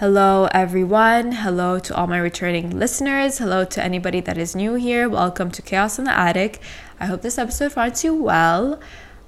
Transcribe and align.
Hello, 0.00 0.48
everyone. 0.52 1.32
Hello 1.32 1.78
to 1.78 1.94
all 1.94 2.06
my 2.06 2.16
returning 2.16 2.70
listeners. 2.78 3.36
Hello 3.36 3.66
to 3.66 3.84
anybody 3.84 4.22
that 4.22 4.38
is 4.38 4.56
new 4.56 4.72
here. 4.72 5.10
Welcome 5.10 5.50
to 5.50 5.60
Chaos 5.60 5.98
in 5.98 6.06
the 6.06 6.18
Attic. 6.18 6.58
I 6.98 7.04
hope 7.04 7.20
this 7.20 7.36
episode 7.36 7.72
finds 7.72 8.02
you 8.02 8.14
well. 8.14 8.80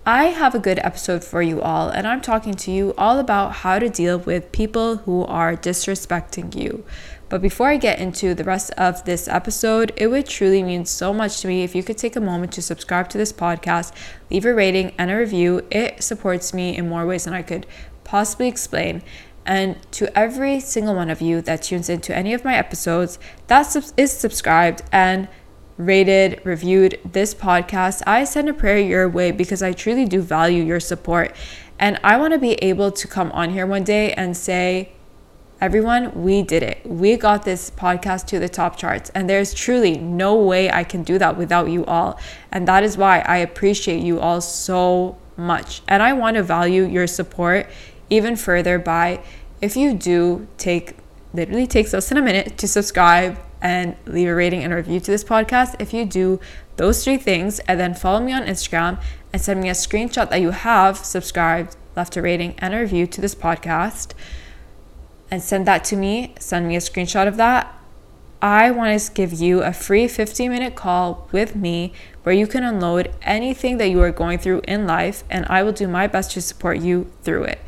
I 0.06 0.28
have 0.28 0.54
a 0.54 0.58
good 0.58 0.78
episode 0.78 1.24
for 1.24 1.42
you 1.42 1.60
all, 1.60 1.90
and 1.90 2.06
I'm 2.06 2.22
talking 2.22 2.54
to 2.54 2.70
you 2.70 2.94
all 2.96 3.18
about 3.18 3.56
how 3.56 3.80
to 3.80 3.90
deal 3.90 4.18
with 4.18 4.50
people 4.50 4.96
who 4.96 5.26
are 5.26 5.56
disrespecting 5.56 6.56
you. 6.56 6.86
But 7.28 7.42
before 7.42 7.68
I 7.68 7.76
get 7.76 7.98
into 7.98 8.34
the 8.34 8.44
rest 8.44 8.70
of 8.78 9.04
this 9.04 9.28
episode, 9.28 9.92
it 9.98 10.06
would 10.06 10.24
truly 10.24 10.62
mean 10.62 10.86
so 10.86 11.12
much 11.12 11.42
to 11.42 11.48
me 11.48 11.64
if 11.64 11.74
you 11.74 11.82
could 11.82 11.98
take 11.98 12.16
a 12.16 12.20
moment 12.20 12.50
to 12.52 12.62
subscribe 12.62 13.10
to 13.10 13.18
this 13.18 13.30
podcast, 13.30 13.92
leave 14.30 14.46
a 14.46 14.54
rating 14.54 14.94
and 14.96 15.10
a 15.10 15.16
review. 15.18 15.66
It 15.70 16.02
supports 16.02 16.54
me 16.54 16.74
in 16.74 16.88
more 16.88 17.04
ways 17.04 17.24
than 17.24 17.34
I 17.34 17.42
could 17.42 17.66
possibly 18.04 18.48
explain. 18.48 19.02
And 19.44 19.76
to 19.92 20.16
every 20.16 20.60
single 20.60 20.94
one 20.94 21.10
of 21.10 21.20
you 21.20 21.40
that 21.42 21.62
tunes 21.62 21.88
into 21.88 22.14
any 22.14 22.32
of 22.32 22.44
my 22.44 22.54
episodes 22.54 23.18
that 23.48 23.74
is 23.96 24.12
subscribed 24.12 24.82
and 24.92 25.28
rated, 25.76 26.40
reviewed 26.44 27.00
this 27.04 27.34
podcast, 27.34 28.02
I 28.06 28.24
send 28.24 28.48
a 28.48 28.54
prayer 28.54 28.78
your 28.78 29.08
way 29.08 29.32
because 29.32 29.62
I 29.62 29.72
truly 29.72 30.04
do 30.04 30.20
value 30.20 30.62
your 30.62 30.80
support. 30.80 31.34
And 31.78 31.98
I 32.04 32.16
want 32.16 32.32
to 32.32 32.38
be 32.38 32.52
able 32.54 32.92
to 32.92 33.08
come 33.08 33.32
on 33.32 33.50
here 33.50 33.66
one 33.66 33.84
day 33.84 34.12
and 34.12 34.36
say, 34.36 34.92
Everyone, 35.60 36.24
we 36.24 36.42
did 36.42 36.64
it. 36.64 36.84
We 36.84 37.16
got 37.16 37.44
this 37.44 37.70
podcast 37.70 38.26
to 38.26 38.40
the 38.40 38.48
top 38.48 38.76
charts. 38.76 39.10
And 39.14 39.30
there's 39.30 39.54
truly 39.54 39.96
no 39.96 40.34
way 40.34 40.68
I 40.68 40.82
can 40.82 41.04
do 41.04 41.18
that 41.18 41.36
without 41.36 41.70
you 41.70 41.84
all. 41.84 42.18
And 42.50 42.66
that 42.66 42.82
is 42.82 42.96
why 42.96 43.20
I 43.20 43.36
appreciate 43.36 44.02
you 44.02 44.18
all 44.18 44.40
so 44.40 45.18
much. 45.36 45.82
And 45.86 46.02
I 46.02 46.14
want 46.14 46.36
to 46.36 46.42
value 46.42 46.84
your 46.84 47.06
support 47.06 47.68
even 48.12 48.36
further 48.36 48.78
by 48.78 49.24
if 49.62 49.74
you 49.74 49.94
do 49.94 50.46
take 50.58 50.96
literally 51.32 51.66
takes 51.66 51.94
less 51.94 52.10
than 52.10 52.18
a 52.18 52.22
minute 52.22 52.58
to 52.58 52.68
subscribe 52.68 53.38
and 53.62 53.96
leave 54.04 54.28
a 54.28 54.34
rating 54.34 54.62
and 54.62 54.74
review 54.74 55.00
to 55.00 55.10
this 55.10 55.24
podcast. 55.24 55.74
If 55.80 55.94
you 55.94 56.04
do 56.04 56.38
those 56.76 57.02
three 57.02 57.16
things 57.16 57.58
and 57.60 57.80
then 57.80 57.94
follow 57.94 58.20
me 58.20 58.32
on 58.32 58.42
Instagram 58.42 59.00
and 59.32 59.40
send 59.40 59.62
me 59.62 59.70
a 59.70 59.72
screenshot 59.72 60.28
that 60.28 60.42
you 60.42 60.50
have 60.50 60.98
subscribed, 60.98 61.76
left 61.96 62.16
a 62.18 62.22
rating 62.22 62.54
and 62.58 62.74
a 62.74 62.80
review 62.80 63.06
to 63.06 63.20
this 63.22 63.34
podcast, 63.34 64.12
and 65.30 65.42
send 65.42 65.66
that 65.66 65.82
to 65.84 65.96
me, 65.96 66.34
send 66.38 66.68
me 66.68 66.76
a 66.76 66.80
screenshot 66.80 67.26
of 67.26 67.38
that. 67.38 67.74
I 68.42 68.70
want 68.72 69.00
to 69.00 69.12
give 69.12 69.32
you 69.32 69.62
a 69.62 69.72
free 69.72 70.06
15 70.06 70.50
minute 70.50 70.74
call 70.74 71.28
with 71.32 71.56
me 71.56 71.94
where 72.24 72.34
you 72.34 72.46
can 72.46 72.62
unload 72.62 73.14
anything 73.22 73.78
that 73.78 73.88
you 73.88 74.02
are 74.02 74.10
going 74.10 74.38
through 74.38 74.60
in 74.68 74.86
life, 74.86 75.24
and 75.30 75.46
I 75.46 75.62
will 75.62 75.72
do 75.72 75.88
my 75.88 76.08
best 76.08 76.32
to 76.32 76.42
support 76.42 76.78
you 76.80 77.10
through 77.22 77.44
it 77.44 77.60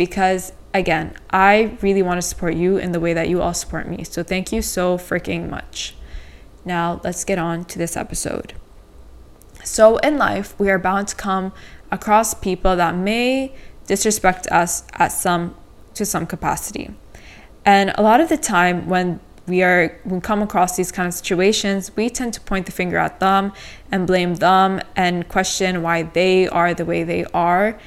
because 0.00 0.54
again, 0.72 1.14
I 1.28 1.76
really 1.82 2.00
want 2.00 2.16
to 2.16 2.22
support 2.22 2.54
you 2.54 2.78
in 2.78 2.92
the 2.92 3.00
way 3.00 3.12
that 3.12 3.28
you 3.28 3.42
all 3.42 3.52
support 3.52 3.86
me. 3.86 4.02
So 4.02 4.22
thank 4.22 4.50
you 4.50 4.62
so 4.62 4.96
freaking 4.96 5.50
much. 5.50 5.94
Now, 6.64 7.02
let's 7.04 7.22
get 7.22 7.38
on 7.38 7.66
to 7.66 7.78
this 7.78 7.98
episode. 7.98 8.54
So, 9.62 9.98
in 9.98 10.16
life, 10.16 10.58
we 10.58 10.70
are 10.70 10.78
bound 10.78 11.08
to 11.08 11.16
come 11.16 11.52
across 11.90 12.32
people 12.32 12.76
that 12.76 12.96
may 12.96 13.54
disrespect 13.86 14.46
us 14.46 14.84
at 14.94 15.08
some 15.08 15.54
to 15.92 16.06
some 16.06 16.26
capacity. 16.26 16.94
And 17.66 17.92
a 17.96 18.02
lot 18.02 18.22
of 18.22 18.30
the 18.30 18.38
time 18.38 18.88
when 18.88 19.20
we 19.46 19.62
are 19.62 20.00
we 20.06 20.18
come 20.20 20.40
across 20.40 20.78
these 20.78 20.90
kind 20.90 21.08
of 21.08 21.12
situations, 21.12 21.94
we 21.94 22.08
tend 22.08 22.32
to 22.34 22.40
point 22.40 22.64
the 22.64 22.72
finger 22.72 22.96
at 22.96 23.20
them 23.20 23.52
and 23.92 24.06
blame 24.06 24.36
them 24.36 24.80
and 24.96 25.28
question 25.28 25.82
why 25.82 26.04
they 26.04 26.48
are 26.48 26.72
the 26.72 26.86
way 26.86 27.04
they 27.04 27.26
are 27.34 27.78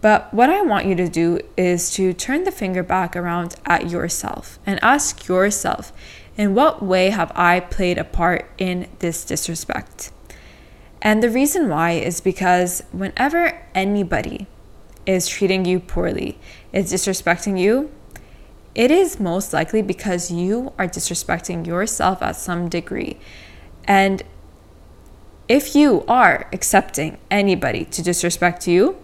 but 0.00 0.32
what 0.32 0.48
I 0.48 0.62
want 0.62 0.86
you 0.86 0.94
to 0.94 1.08
do 1.08 1.40
is 1.56 1.90
to 1.92 2.12
turn 2.12 2.44
the 2.44 2.50
finger 2.50 2.82
back 2.82 3.14
around 3.14 3.56
at 3.66 3.90
yourself 3.90 4.58
and 4.64 4.78
ask 4.82 5.28
yourself, 5.28 5.92
in 6.36 6.54
what 6.54 6.82
way 6.82 7.10
have 7.10 7.32
I 7.34 7.60
played 7.60 7.98
a 7.98 8.04
part 8.04 8.50
in 8.56 8.88
this 9.00 9.24
disrespect? 9.24 10.10
And 11.02 11.22
the 11.22 11.30
reason 11.30 11.68
why 11.68 11.92
is 11.92 12.20
because 12.20 12.82
whenever 12.92 13.60
anybody 13.74 14.46
is 15.06 15.28
treating 15.28 15.64
you 15.64 15.80
poorly, 15.80 16.38
is 16.72 16.92
disrespecting 16.92 17.58
you, 17.58 17.90
it 18.74 18.90
is 18.90 19.18
most 19.18 19.52
likely 19.52 19.82
because 19.82 20.30
you 20.30 20.72
are 20.78 20.86
disrespecting 20.86 21.66
yourself 21.66 22.22
at 22.22 22.36
some 22.36 22.68
degree. 22.68 23.18
And 23.84 24.22
if 25.48 25.74
you 25.74 26.04
are 26.06 26.48
accepting 26.52 27.18
anybody 27.30 27.84
to 27.86 28.02
disrespect 28.02 28.68
you, 28.68 28.96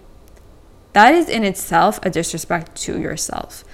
that 0.97 1.15
is 1.15 1.29
in 1.29 1.45
itself 1.45 2.01
a 2.03 2.09
disrespect 2.09 2.75
to 2.75 2.99
yourself. 2.99 3.65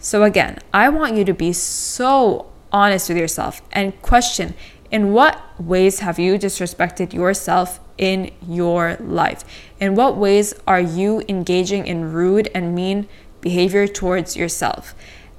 So, 0.00 0.24
again, 0.24 0.58
I 0.74 0.88
want 0.88 1.14
you 1.14 1.24
to 1.26 1.32
be 1.32 1.52
so 1.52 2.50
honest 2.72 3.08
with 3.08 3.16
yourself 3.16 3.62
and 3.70 4.02
question 4.02 4.54
in 4.90 5.12
what 5.12 5.40
ways 5.60 6.00
have 6.00 6.18
you 6.18 6.40
disrespected 6.40 7.12
yourself 7.12 7.78
in 7.98 8.32
your 8.44 8.96
life? 8.98 9.44
In 9.78 9.94
what 9.94 10.16
ways 10.16 10.54
are 10.66 10.80
you 10.80 11.22
engaging 11.28 11.86
in 11.86 12.12
rude 12.12 12.50
and 12.52 12.74
mean 12.74 13.08
behavior 13.40 13.86
towards 13.86 14.36
yourself? 14.36 14.96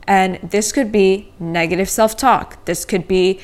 And 0.08 0.40
this 0.42 0.72
could 0.72 0.94
be 0.94 1.34
negative 1.42 1.90
self 1.90 2.16
talk. 2.16 2.64
This 2.64 2.86
could 2.86 3.06
be 3.06 3.42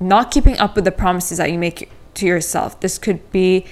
not 0.00 0.32
keeping 0.32 0.58
up 0.58 0.74
with 0.74 0.84
the 0.84 0.90
promises 0.90 1.38
that 1.38 1.52
you 1.52 1.58
make 1.60 1.88
to 2.14 2.26
yourself. 2.26 2.80
This 2.80 2.98
could 2.98 3.30
be 3.30 3.64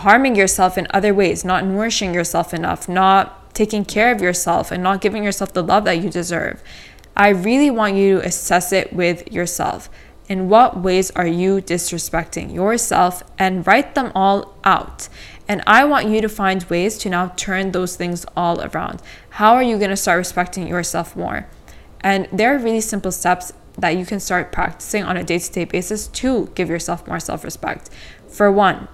harming 0.00 0.36
yourself 0.36 0.76
in 0.76 0.86
other 0.90 1.14
ways, 1.14 1.44
not 1.44 1.64
nourishing 1.64 2.12
yourself 2.14 2.52
enough, 2.52 2.88
not 2.88 3.54
taking 3.54 3.84
care 3.84 4.12
of 4.12 4.20
yourself, 4.20 4.70
and 4.70 4.82
not 4.82 5.00
giving 5.00 5.24
yourself 5.24 5.52
the 5.52 5.62
love 5.62 5.84
that 5.84 6.02
you 6.02 6.10
deserve. 6.10 6.62
I 7.16 7.28
really 7.28 7.70
want 7.70 7.96
you 7.96 8.20
to 8.20 8.26
assess 8.26 8.72
it 8.72 8.92
with 8.92 9.30
yourself. 9.32 9.88
In 10.28 10.48
what 10.48 10.80
ways 10.80 11.10
are 11.12 11.26
you 11.26 11.60
disrespecting 11.60 12.54
yourself? 12.54 13.22
And 13.38 13.66
write 13.66 13.94
them 13.94 14.12
all 14.14 14.54
out. 14.64 15.08
And 15.48 15.62
I 15.66 15.84
want 15.84 16.08
you 16.08 16.20
to 16.20 16.28
find 16.28 16.62
ways 16.64 16.96
to 16.98 17.10
now 17.10 17.32
turn 17.36 17.72
those 17.72 17.96
things 17.96 18.24
all 18.36 18.62
around. 18.62 19.02
How 19.30 19.54
are 19.54 19.62
you 19.62 19.76
going 19.78 19.90
to 19.90 19.96
start 19.96 20.18
respecting 20.18 20.68
yourself 20.68 21.16
more? 21.16 21.48
And 22.00 22.28
there 22.32 22.54
are 22.54 22.58
really 22.58 22.80
simple 22.80 23.10
steps 23.10 23.52
that 23.76 23.96
you 23.96 24.06
can 24.06 24.20
start 24.20 24.52
practicing 24.52 25.02
on 25.02 25.16
a 25.16 25.24
day 25.24 25.38
to 25.38 25.52
day 25.52 25.64
basis 25.64 26.06
to 26.08 26.50
give 26.54 26.68
yourself 26.68 27.06
more 27.06 27.20
self 27.20 27.42
respect. 27.42 27.90
For 28.28 28.50
one, 28.52 28.88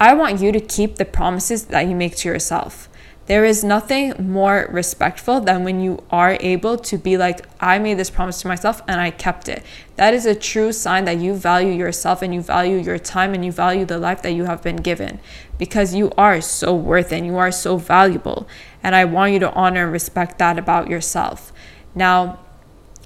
I 0.00 0.14
want 0.14 0.40
you 0.40 0.52
to 0.52 0.60
keep 0.60 0.96
the 0.96 1.04
promises 1.04 1.66
that 1.66 1.88
you 1.88 1.96
make 1.96 2.16
to 2.16 2.28
yourself. 2.28 2.88
There 3.26 3.44
is 3.44 3.62
nothing 3.62 4.14
more 4.32 4.66
respectful 4.70 5.40
than 5.40 5.62
when 5.62 5.80
you 5.80 6.02
are 6.10 6.38
able 6.40 6.78
to 6.78 6.96
be 6.96 7.18
like, 7.18 7.44
I 7.60 7.78
made 7.78 7.98
this 7.98 8.08
promise 8.08 8.40
to 8.40 8.48
myself 8.48 8.80
and 8.88 9.00
I 9.00 9.10
kept 9.10 9.50
it. 9.50 9.62
That 9.96 10.14
is 10.14 10.24
a 10.24 10.34
true 10.34 10.72
sign 10.72 11.04
that 11.04 11.18
you 11.18 11.34
value 11.34 11.72
yourself 11.72 12.22
and 12.22 12.32
you 12.32 12.40
value 12.40 12.78
your 12.78 12.98
time 12.98 13.34
and 13.34 13.44
you 13.44 13.52
value 13.52 13.84
the 13.84 13.98
life 13.98 14.22
that 14.22 14.32
you 14.32 14.44
have 14.44 14.62
been 14.62 14.76
given 14.76 15.20
because 15.58 15.94
you 15.94 16.10
are 16.16 16.40
so 16.40 16.74
worth 16.74 17.12
it 17.12 17.16
and 17.16 17.26
you 17.26 17.36
are 17.36 17.52
so 17.52 17.76
valuable. 17.76 18.48
And 18.82 18.94
I 18.94 19.04
want 19.04 19.34
you 19.34 19.40
to 19.40 19.52
honor 19.52 19.82
and 19.82 19.92
respect 19.92 20.38
that 20.38 20.58
about 20.58 20.88
yourself. 20.88 21.52
Now, 21.94 22.38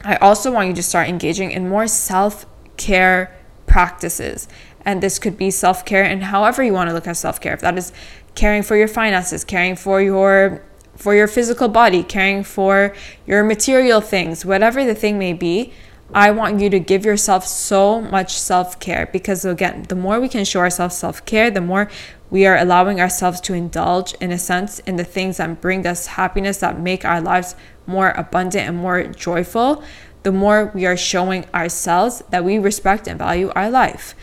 I 0.04 0.16
also 0.16 0.52
want 0.52 0.69
you 0.69 0.75
to 0.75 0.82
start 0.84 1.08
engaging 1.08 1.50
in 1.50 1.69
more 1.69 1.88
self 1.88 2.47
care 2.76 3.36
practices. 3.66 4.48
And 4.84 5.03
this 5.03 5.19
could 5.19 5.37
be 5.37 5.50
self 5.50 5.84
care 5.84 6.04
and 6.04 6.25
however 6.25 6.62
you 6.62 6.72
want 6.72 6.88
to 6.91 6.94
look 6.94 7.06
at 7.06 7.16
self 7.16 7.41
care. 7.41 7.54
If 7.54 7.60
that 7.60 7.78
is 7.78 7.93
caring 8.34 8.62
for 8.62 8.76
your 8.76 8.88
finances, 8.88 9.44
caring 9.44 9.76
for 9.76 10.00
your 10.00 10.62
for 10.97 11.15
your 11.15 11.26
physical 11.26 11.69
body, 11.69 12.03
caring 12.03 12.44
for 12.44 12.94
your 13.26 13.43
material 13.43 14.00
things, 14.00 14.44
whatever 14.44 14.84
the 14.84 14.94
thing 14.94 15.19
may 15.19 15.32
be, 15.32 15.72
I 16.15 16.31
want 16.31 16.60
you 16.60 16.69
to 16.69 16.78
give 16.78 17.06
yourself 17.06 17.47
so 17.47 18.00
much 18.00 18.38
self 18.38 18.78
care 18.78 19.09
because, 19.12 19.44
again, 19.44 19.84
the 19.88 19.94
more 19.94 20.20
we 20.20 20.28
can 20.28 20.44
show 20.44 20.60
ourselves 20.60 20.97
self 20.97 21.25
care, 21.25 21.50
the 21.50 21.62
more 21.62 21.91
we 22.31 22.44
are 22.47 22.56
allowing 22.56 23.00
ourselves 23.00 23.41
to 23.43 23.54
indulge, 23.54 24.14
in 24.14 24.31
a 24.31 24.38
sense, 24.38 24.78
in 24.81 24.97
the 24.97 25.04
things 25.04 25.38
that 25.38 25.60
bring 25.60 25.87
us 25.87 26.06
happiness, 26.09 26.59
that 26.59 26.78
make 26.78 27.04
our 27.04 27.20
lives 27.20 27.56
more 27.87 28.10
abundant 28.10 28.69
and 28.69 28.76
more 28.76 29.04
joyful, 29.04 29.82
the 30.23 30.32
more 30.32 30.70
we 30.75 30.84
are 30.84 30.96
showing 30.96 31.46
ourselves 31.55 32.23
that 32.31 32.44
we 32.44 32.58
respect 32.58 33.08
and 33.08 33.19
value 33.19 33.50
our 33.55 33.70
life. 33.70 34.14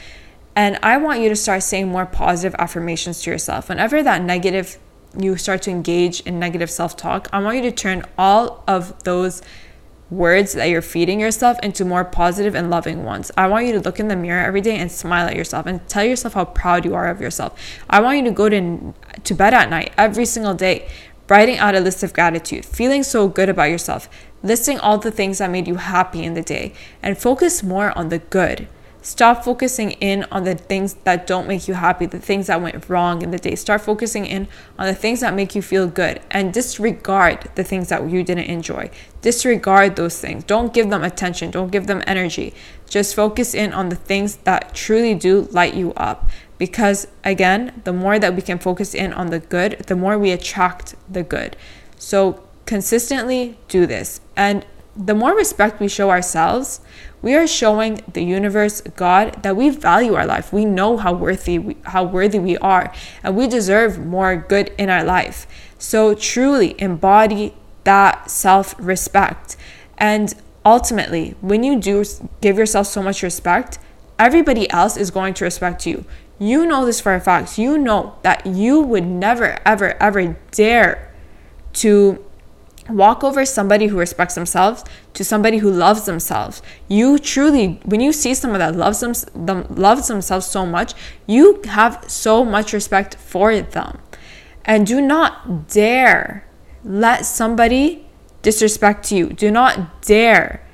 And 0.56 0.78
I 0.84 0.98
want 0.98 1.22
you 1.22 1.30
to 1.30 1.36
start 1.36 1.64
saying 1.64 1.88
more 1.88 2.06
positive 2.06 2.56
affirmations 2.60 3.22
to 3.24 3.32
yourself. 3.32 3.70
Whenever 3.70 4.04
that 4.04 4.22
negative, 4.22 4.78
you 5.18 5.38
start 5.38 5.62
to 5.64 5.72
engage 5.72 6.22
in 6.22 6.40
negative 6.40 6.70
self 6.70 6.96
talk, 6.96 7.28
I 7.32 7.40
want 7.42 7.58
you 7.58 7.64
to 7.64 7.72
turn 7.72 8.04
all 8.18 8.64
of 8.68 9.04
those 9.04 9.42
words 10.10 10.54
that 10.54 10.66
you're 10.66 10.82
feeding 10.82 11.20
yourself 11.20 11.60
into 11.62 11.86
more 11.86 12.04
positive 12.04 12.56
and 12.56 12.70
loving 12.70 13.04
ones. 13.04 13.32
I 13.38 13.48
want 13.48 13.68
you 13.68 13.74
to 13.74 13.80
look 13.80 14.00
in 14.00 14.08
the 14.08 14.16
mirror 14.16 14.44
every 14.44 14.62
day 14.62 14.78
and 14.78 14.92
smile 14.92 15.28
at 15.28 15.36
yourself 15.36 15.66
and 15.66 15.88
tell 15.88 16.04
yourself 16.04 16.34
how 16.34 16.46
proud 16.46 16.84
you 16.84 16.96
are 16.96 17.08
of 17.08 17.22
yourself. 17.22 17.60
I 17.90 18.02
want 18.02 18.18
you 18.18 18.24
to 18.26 18.32
go 18.32 18.50
to, 18.50 18.94
to 19.24 19.34
bed 19.34 19.54
at 19.54 19.70
night 19.70 19.94
every 19.98 20.26
single 20.26 20.56
day, 20.56 20.90
writing 21.28 21.58
out 21.58 21.76
a 21.76 21.80
list 21.80 22.02
of 22.02 22.14
gratitude, 22.14 22.66
feeling 22.66 23.04
so 23.04 23.28
good 23.28 23.50
about 23.50 23.70
yourself, 23.70 24.10
listing 24.42 24.80
all 24.80 24.98
the 24.98 25.12
things 25.12 25.38
that 25.38 25.52
made 25.52 25.68
you 25.68 25.76
happy 25.76 26.24
in 26.24 26.34
the 26.34 26.42
day, 26.42 26.74
and 27.04 27.18
focus 27.18 27.62
more 27.62 27.96
on 27.98 28.10
the 28.10 28.20
good 28.20 28.68
Stop 29.10 29.44
focusing 29.44 29.94
in 29.94 30.24
on 30.32 30.44
the 30.44 30.54
things 30.54 30.94
that 31.04 31.26
don't 31.26 31.48
make 31.48 31.68
you 31.68 31.74
happy, 31.74 32.06
the 32.06 32.20
things 32.20 32.46
that 32.46 32.62
went 32.62 32.88
wrong 32.88 33.24
in 33.24 33.32
the 33.32 33.40
day. 33.40 33.56
Start 33.56 33.82
focusing 33.82 34.28
in 34.28 34.48
on 34.78 34.86
the 34.86 34.94
things 34.94 35.22
that 35.22 35.34
make 35.34 35.56
you 35.56 35.64
feel 35.64 35.88
good 35.88 36.22
and 36.30 36.54
disregard 36.54 37.50
the 37.56 37.64
things 37.64 37.90
that 37.90 38.08
you 38.08 38.24
didn't 38.24 38.46
enjoy. 38.46 38.92
Disregard 39.24 39.96
those 39.96 40.20
things. 40.20 40.44
Don't 40.44 40.76
give 40.76 40.92
them 40.92 41.04
attention, 41.04 41.50
don't 41.50 41.72
give 41.72 41.88
them 41.88 42.04
energy. 42.06 42.54
Just 42.88 43.16
focus 43.16 43.56
in 43.56 43.74
on 43.74 43.90
the 43.90 43.96
things 43.96 44.36
that 44.44 44.76
truly 44.76 45.16
do 45.16 45.48
light 45.50 45.74
you 45.74 45.92
up. 45.94 46.30
Because 46.60 47.08
again, 47.24 47.82
the 47.86 47.94
more 47.94 48.20
that 48.20 48.36
we 48.36 48.44
can 48.44 48.60
focus 48.60 48.94
in 48.94 49.12
on 49.14 49.32
the 49.32 49.40
good, 49.40 49.80
the 49.88 49.96
more 49.96 50.20
we 50.20 50.30
attract 50.30 50.94
the 51.12 51.24
good. 51.24 51.58
So 51.98 52.44
consistently 52.68 53.58
do 53.70 53.88
this. 53.88 54.22
And 54.36 54.68
the 54.96 55.16
more 55.16 55.36
respect 55.36 55.80
we 55.80 55.88
show 55.88 56.10
ourselves, 56.10 56.82
we 57.22 57.36
are 57.36 57.48
showing 57.48 58.02
the 58.14 58.24
universe, 58.24 58.82
God, 58.82 59.44
that 59.44 59.56
we 59.56 59.70
value 59.70 60.14
our 60.16 60.26
life. 60.26 60.54
We 60.54 60.66
know 60.66 60.98
how 60.98 61.14
worthy 61.14 61.60
we, 61.60 61.78
how 61.84 62.04
worthy 62.04 62.40
we 62.40 62.58
are, 62.58 62.94
and 63.24 63.36
we 63.36 63.48
deserve 63.48 64.00
more 64.00 64.36
good 64.36 64.72
in 64.78 64.90
our 64.90 65.04
life. 65.04 65.48
So 65.78 66.14
truly 66.14 66.80
embody 66.82 67.56
that 67.84 68.30
self-respect. 68.30 69.58
And 69.98 70.34
ultimately, 70.66 71.36
when 71.42 71.64
you 71.64 71.80
do 71.80 72.04
give 72.42 72.58
yourself 72.58 72.88
so 72.88 73.02
much 73.02 73.22
respect, 73.22 73.80
everybody 74.18 74.70
else 74.72 74.98
is 74.98 75.12
going 75.12 75.34
to 75.36 75.46
respect 75.46 75.86
you. 75.86 76.06
You 76.38 76.66
know 76.66 76.86
this 76.86 77.02
for 77.02 77.14
a 77.14 77.20
fact. 77.20 77.58
You 77.58 77.78
know 77.78 78.16
that 78.22 78.46
you 78.46 78.80
would 78.80 79.06
never 79.06 79.60
ever 79.66 80.02
ever 80.02 80.38
dare 80.52 81.14
to 81.74 82.24
walk 82.90 83.24
over 83.24 83.46
somebody 83.46 83.88
who 83.88 83.98
respects 83.98 84.36
themselves 84.36 84.84
to 85.14 85.24
somebody 85.24 85.58
who 85.58 85.70
loves 85.70 86.06
themselves. 86.06 86.62
You 86.88 87.18
truly 87.20 87.80
when 87.86 88.02
you 88.02 88.12
see 88.12 88.34
someone 88.34 88.60
that 88.60 88.76
loves 88.76 89.00
them, 89.00 89.14
them 89.36 89.66
loves 89.70 90.08
themselves 90.08 90.46
so 90.46 90.66
much 90.66 90.94
you 91.28 91.62
have 91.66 92.04
so 92.08 92.44
much 92.44 92.74
respect 92.74 93.16
for 93.16 93.60
them. 93.60 94.00
And 94.66 94.86
do 94.86 95.02
not 95.02 95.68
dare 95.68 96.46
let 96.84 97.26
somebody 97.26 98.08
disrespect 98.42 99.12
you. 99.12 99.28
Do 99.30 99.52
not 99.52 100.02
dare 100.02 100.66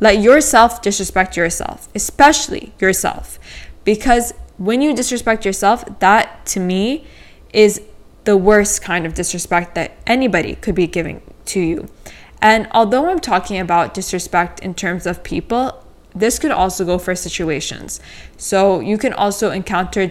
let 0.00 0.20
yourself 0.20 0.82
disrespect 0.82 1.36
yourself 1.36 1.88
especially 1.94 2.74
yourself. 2.80 3.38
Because 3.84 4.32
when 4.58 4.80
you 4.80 4.94
disrespect 4.94 5.44
yourself 5.44 5.84
that 6.00 6.44
to 6.46 6.60
me 6.60 7.06
is 7.52 7.80
the 8.24 8.36
worst 8.36 8.82
kind 8.82 9.04
of 9.04 9.14
disrespect 9.14 9.74
that 9.74 9.96
anybody 10.06 10.54
could 10.54 10.74
be 10.74 10.86
giving 10.86 11.20
to 11.46 11.60
you. 11.60 11.88
And 12.40 12.68
although 12.72 13.08
I'm 13.08 13.20
talking 13.20 13.58
about 13.58 13.94
disrespect 13.94 14.60
in 14.60 14.74
terms 14.74 15.06
of 15.06 15.22
people, 15.22 15.84
this 16.14 16.38
could 16.38 16.50
also 16.50 16.84
go 16.84 16.98
for 16.98 17.14
situations. 17.14 18.00
So 18.36 18.80
you 18.80 18.98
can 18.98 19.12
also 19.12 19.50
encounter 19.50 20.10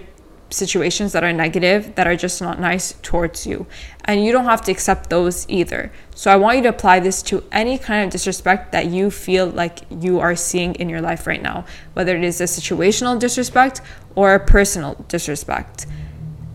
situations 0.49 1.13
that 1.13 1.23
are 1.23 1.33
negative, 1.33 1.95
that 1.95 2.07
are 2.07 2.15
just 2.15 2.41
not 2.41 2.59
nice 2.59 2.93
towards 3.01 3.47
you. 3.47 3.65
And 4.05 4.25
you 4.25 4.31
don't 4.31 4.45
have 4.45 4.61
to 4.63 4.71
accept 4.71 5.09
those 5.09 5.45
either. 5.49 5.91
So 6.15 6.31
I 6.31 6.35
want 6.35 6.57
you 6.57 6.63
to 6.63 6.69
apply 6.69 6.99
this 6.99 7.21
to 7.23 7.43
any 7.51 7.77
kind 7.77 8.05
of 8.05 8.11
disrespect 8.11 8.71
that 8.71 8.87
you 8.87 9.11
feel 9.11 9.47
like 9.47 9.79
you 9.89 10.19
are 10.19 10.35
seeing 10.35 10.75
in 10.75 10.89
your 10.89 11.01
life 11.01 11.25
right 11.27 11.41
now, 11.41 11.65
whether 11.93 12.15
it 12.15 12.23
is 12.23 12.41
a 12.41 12.45
situational 12.45 13.17
disrespect 13.19 13.81
or 14.15 14.33
a 14.33 14.45
personal 14.45 15.05
disrespect. 15.07 15.85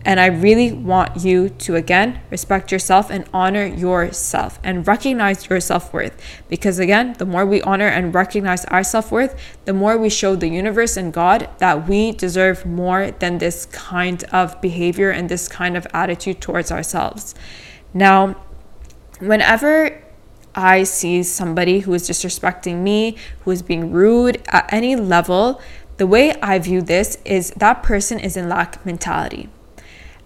And 0.07 0.21
I 0.21 0.27
really 0.27 0.71
want 0.71 1.25
you 1.25 1.49
to 1.49 1.75
again 1.75 2.21
respect 2.31 2.71
yourself 2.71 3.09
and 3.09 3.25
honor 3.33 3.65
yourself 3.65 4.57
and 4.63 4.87
recognize 4.87 5.49
your 5.49 5.59
self 5.59 5.91
worth. 5.91 6.15
Because 6.47 6.79
again, 6.79 7.15
the 7.17 7.25
more 7.25 7.45
we 7.45 7.61
honor 7.63 7.87
and 7.87 8.15
recognize 8.15 8.63
our 8.65 8.85
self 8.85 9.11
worth, 9.11 9.35
the 9.65 9.73
more 9.73 9.97
we 9.97 10.09
show 10.09 10.37
the 10.37 10.47
universe 10.47 10.95
and 10.95 11.11
God 11.11 11.49
that 11.57 11.89
we 11.89 12.13
deserve 12.13 12.65
more 12.65 13.11
than 13.11 13.39
this 13.39 13.65
kind 13.65 14.23
of 14.31 14.61
behavior 14.61 15.11
and 15.11 15.27
this 15.27 15.49
kind 15.49 15.75
of 15.75 15.85
attitude 15.93 16.39
towards 16.39 16.71
ourselves. 16.71 17.35
Now, 17.93 18.37
whenever 19.19 20.01
I 20.55 20.83
see 20.83 21.21
somebody 21.21 21.79
who 21.79 21.93
is 21.93 22.09
disrespecting 22.09 22.77
me, 22.77 23.17
who 23.41 23.51
is 23.51 23.61
being 23.61 23.91
rude 23.91 24.41
at 24.47 24.71
any 24.71 24.95
level, 24.95 25.59
the 25.97 26.07
way 26.07 26.33
I 26.41 26.59
view 26.59 26.81
this 26.81 27.17
is 27.25 27.51
that 27.57 27.83
person 27.83 28.19
is 28.19 28.37
in 28.37 28.47
lack 28.47 28.85
mentality. 28.85 29.49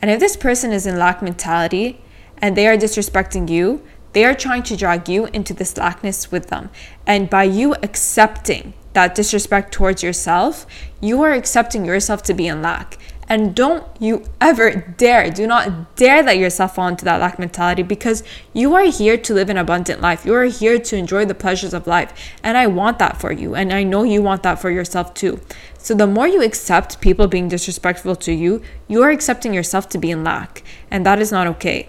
And 0.01 0.09
if 0.09 0.19
this 0.19 0.36
person 0.36 0.71
is 0.71 0.88
in 0.88 0.98
lack 0.98 1.21
mentality 1.21 2.01
and 2.39 2.57
they 2.57 2.68
are 2.68 2.77
disrespecting 2.77 3.50
you, 3.50 3.83
they 4.13 4.25
are 4.25 4.33
trying 4.33 4.63
to 4.63 4.75
drag 4.75 5.07
you 5.07 5.27
into 5.27 5.53
this 5.53 5.77
lackness 5.77 6.31
with 6.31 6.48
them. 6.48 6.69
And 7.06 7.30
by 7.30 7.44
you 7.44 7.75
accepting 7.75 8.74
that 8.94 9.15
disrespect 9.15 9.71
towards 9.71 10.03
yourself, 10.03 10.65
you 11.00 11.21
are 11.21 11.31
accepting 11.31 11.86
yourself 11.86 12.24
to 12.24 12.33
be 12.33 12.48
in 12.48 12.62
lack. 12.62 12.98
And 13.31 13.56
don't 13.56 13.86
you 13.98 14.25
ever 14.42 14.94
dare, 14.98 15.31
do 15.31 15.48
not 15.48 15.95
dare 15.95 16.22
let 16.22 16.38
yourself 16.38 16.75
fall 16.75 16.89
into 16.89 17.06
that 17.06 17.22
lack 17.22 17.39
mentality 17.39 17.81
because 17.81 18.25
you 18.51 18.75
are 18.75 18.83
here 18.83 19.16
to 19.16 19.33
live 19.33 19.50
an 19.50 19.56
abundant 19.56 20.01
life. 20.01 20.25
You 20.25 20.33
are 20.33 20.44
here 20.44 20.78
to 20.78 20.98
enjoy 20.98 21.24
the 21.24 21.33
pleasures 21.33 21.74
of 21.74 21.88
life. 21.88 22.12
And 22.44 22.57
I 22.57 22.68
want 22.68 23.00
that 23.00 23.22
for 23.22 23.31
you. 23.31 23.56
And 23.56 23.72
I 23.72 23.83
know 23.83 24.04
you 24.04 24.22
want 24.22 24.44
that 24.44 24.60
for 24.60 24.69
yourself 24.69 25.13
too. 25.13 25.39
So 25.78 25.94
the 25.94 26.07
more 26.07 26.28
you 26.28 26.44
accept 26.44 27.00
people 27.00 27.28
being 27.28 27.48
disrespectful 27.48 28.18
to 28.18 28.33
you, 28.33 28.62
you 28.89 29.01
are 29.01 29.12
accepting 29.12 29.54
yourself 29.54 29.88
to 29.92 29.98
be 29.98 30.12
in 30.12 30.25
lack. 30.25 30.62
And 30.92 31.06
that 31.06 31.19
is 31.19 31.31
not 31.31 31.48
okay. 31.48 31.88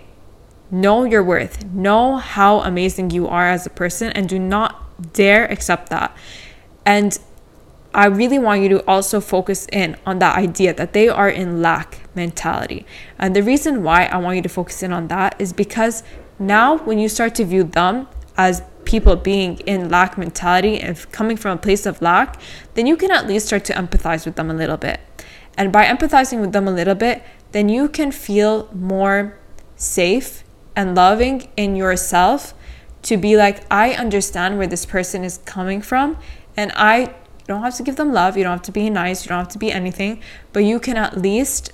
Know 0.71 1.03
your 1.03 1.25
worth. 1.25 1.65
Know 1.65 2.19
how 2.19 2.61
amazing 2.61 3.11
you 3.11 3.27
are 3.27 3.51
as 3.51 3.67
a 3.67 3.71
person 3.71 4.13
and 4.13 4.29
do 4.29 4.39
not 4.39 5.13
dare 5.13 5.47
accept 5.47 5.91
that. 5.91 6.17
And 6.87 7.19
I 7.95 8.07
really 8.07 8.39
want 8.39 8.63
you 8.63 8.69
to 8.71 8.87
also 8.87 9.21
focus 9.21 9.67
in 9.71 9.97
on 10.07 10.19
that 10.21 10.37
idea 10.37 10.73
that 10.75 10.95
they 10.95 11.09
are 11.09 11.29
in 11.29 11.61
lack 11.61 12.01
mentality. 12.15 12.87
And 13.19 13.37
the 13.37 13.43
reason 13.43 13.83
why 13.83 14.07
I 14.07 14.17
want 14.17 14.37
you 14.37 14.43
to 14.43 14.49
focus 14.49 14.83
in 14.83 14.93
on 14.93 15.09
that 15.09 15.35
is 15.39 15.53
because 15.53 16.03
now 16.39 16.79
when 16.79 16.99
you 16.99 17.09
start 17.09 17.35
to 17.37 17.45
view 17.45 17.65
them 17.65 18.09
as 18.37 18.63
people 18.85 19.15
being 19.17 19.59
in 19.61 19.91
lack 19.91 20.17
mentality 20.17 20.81
and 20.81 21.11
coming 21.13 21.37
from 21.37 21.59
a 21.59 21.61
place 21.61 21.85
of 21.85 22.01
lack, 22.01 22.41
then 22.75 22.87
you 22.87 22.97
can 22.97 23.11
at 23.11 23.27
least 23.27 23.47
start 23.47 23.65
to 23.67 23.75
empathize 23.75 24.25
with 24.25 24.37
them 24.37 24.51
a 24.51 24.55
little 24.55 24.79
bit. 24.79 25.01
And 25.57 25.71
by 25.71 25.85
empathizing 25.85 26.41
with 26.41 26.53
them 26.53 26.67
a 26.67 26.73
little 26.73 26.95
bit, 26.95 27.23
then 27.53 27.69
you 27.69 27.89
can 27.89 28.11
feel 28.11 28.71
more 28.73 29.39
safe 29.77 30.45
and 30.75 30.95
loving 30.95 31.51
in 31.57 31.77
yourself 31.77 32.55
to 33.03 33.17
be 33.17 33.37
like, 33.37 33.63
I 33.71 33.93
understand 33.93 34.57
where 34.57 34.67
this 34.67 34.87
person 34.87 35.25
is 35.25 35.39
coming 35.45 35.83
from 35.83 36.17
and 36.57 36.73
I 36.75 37.15
you 37.43 37.55
don't 37.55 37.63
have 37.63 37.77
to 37.77 37.83
give 37.83 37.97
them 37.97 38.13
love, 38.13 38.37
you 38.37 38.45
don't 38.45 38.53
have 38.53 38.63
to 38.63 38.73
be 38.73 38.89
nice, 38.89 39.25
you 39.25 39.29
don't 39.29 39.39
have 39.39 39.49
to 39.49 39.59
be 39.59 39.73
anything, 39.73 40.21
but 40.53 40.61
you 40.61 40.79
can 40.79 40.97
at 40.97 41.19
least 41.19 41.73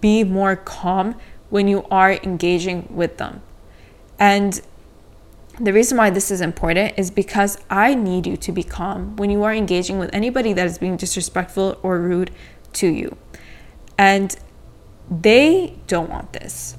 be 0.00 0.24
more 0.24 0.56
calm 0.56 1.16
when 1.48 1.68
you 1.68 1.84
are 1.90 2.12
engaging 2.12 2.86
with 2.90 3.18
them. 3.18 3.42
And 4.18 4.60
the 5.58 5.72
reason 5.72 5.98
why 5.98 6.10
this 6.10 6.30
is 6.30 6.40
important 6.40 6.94
is 6.96 7.10
because 7.10 7.58
I 7.68 7.94
need 7.94 8.26
you 8.26 8.36
to 8.36 8.52
be 8.52 8.62
calm 8.62 9.16
when 9.16 9.30
you 9.30 9.42
are 9.42 9.52
engaging 9.52 9.98
with 9.98 10.10
anybody 10.12 10.52
that 10.52 10.66
is 10.66 10.78
being 10.78 10.96
disrespectful 10.96 11.78
or 11.82 11.98
rude 11.98 12.30
to 12.74 12.86
you. 12.86 13.16
And 13.98 14.34
they 15.10 15.76
don't 15.86 16.08
want 16.08 16.32
this 16.32 16.76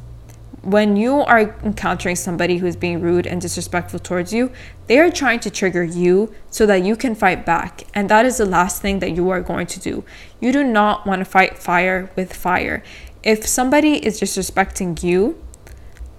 when 0.61 0.95
you 0.95 1.21
are 1.21 1.55
encountering 1.63 2.15
somebody 2.15 2.57
who 2.57 2.67
is 2.67 2.75
being 2.75 3.01
rude 3.01 3.25
and 3.25 3.41
disrespectful 3.41 3.99
towards 3.99 4.31
you, 4.31 4.51
they 4.87 4.99
are 4.99 5.09
trying 5.09 5.39
to 5.39 5.49
trigger 5.49 5.83
you 5.83 6.33
so 6.51 6.65
that 6.67 6.83
you 6.83 6.95
can 6.95 7.15
fight 7.15 7.45
back. 7.45 7.83
And 7.95 8.09
that 8.09 8.25
is 8.25 8.37
the 8.37 8.45
last 8.45 8.81
thing 8.81 8.99
that 8.99 9.15
you 9.15 9.29
are 9.31 9.41
going 9.41 9.65
to 9.67 9.79
do. 9.79 10.03
You 10.39 10.51
do 10.51 10.63
not 10.63 11.07
want 11.07 11.19
to 11.19 11.25
fight 11.25 11.57
fire 11.57 12.11
with 12.15 12.33
fire. 12.33 12.83
If 13.23 13.47
somebody 13.47 14.05
is 14.05 14.21
disrespecting 14.21 15.01
you, 15.01 15.43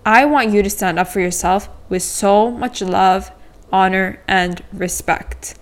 I 0.04 0.24
want 0.24 0.50
you 0.50 0.62
to 0.62 0.70
stand 0.70 0.98
up 0.98 1.08
for 1.08 1.20
yourself 1.20 1.68
with 1.88 2.02
so 2.02 2.50
much 2.50 2.82
love, 2.82 3.30
honor, 3.72 4.20
and 4.26 4.62
respect. 4.72 5.54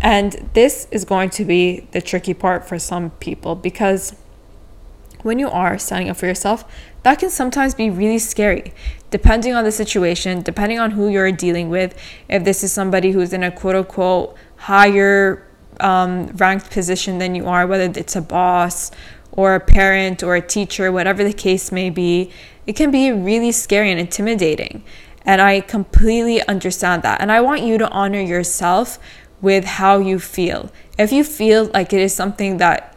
And 0.00 0.50
this 0.54 0.86
is 0.92 1.04
going 1.04 1.30
to 1.30 1.44
be 1.44 1.88
the 1.90 2.00
tricky 2.00 2.34
part 2.34 2.68
for 2.68 2.78
some 2.78 3.10
people 3.10 3.56
because 3.56 4.14
when 5.24 5.38
you 5.38 5.48
are 5.48 5.78
standing 5.78 6.08
up 6.10 6.16
for 6.16 6.26
yourself, 6.26 6.64
that 7.02 7.18
can 7.18 7.30
sometimes 7.30 7.74
be 7.74 7.90
really 7.90 8.18
scary, 8.18 8.72
depending 9.10 9.54
on 9.54 9.64
the 9.64 9.72
situation, 9.72 10.42
depending 10.42 10.78
on 10.78 10.92
who 10.92 11.08
you're 11.08 11.32
dealing 11.32 11.68
with. 11.70 11.98
If 12.28 12.44
this 12.44 12.62
is 12.62 12.72
somebody 12.72 13.10
who's 13.10 13.32
in 13.32 13.42
a 13.42 13.50
quote 13.50 13.74
unquote 13.74 14.36
higher 14.56 15.46
um, 15.80 16.26
ranked 16.28 16.70
position 16.70 17.18
than 17.18 17.34
you 17.34 17.46
are, 17.46 17.66
whether 17.66 17.92
it's 17.98 18.16
a 18.16 18.22
boss 18.22 18.90
or 19.32 19.54
a 19.54 19.60
parent 19.60 20.22
or 20.22 20.36
a 20.36 20.40
teacher, 20.40 20.92
whatever 20.92 21.24
the 21.24 21.32
case 21.32 21.72
may 21.72 21.90
be, 21.90 22.30
it 22.66 22.76
can 22.76 22.90
be 22.90 23.10
really 23.10 23.50
scary 23.50 23.90
and 23.90 23.98
intimidating. 23.98 24.84
And 25.26 25.40
I 25.40 25.60
completely 25.60 26.46
understand 26.46 27.02
that. 27.02 27.20
And 27.20 27.32
I 27.32 27.40
want 27.40 27.62
you 27.62 27.78
to 27.78 27.88
honor 27.90 28.20
yourself 28.20 28.98
with 29.40 29.64
how 29.64 29.98
you 29.98 30.18
feel. 30.18 30.70
If 30.98 31.12
you 31.12 31.24
feel 31.24 31.70
like 31.74 31.92
it 31.92 32.00
is 32.00 32.14
something 32.14 32.58
that 32.58 32.93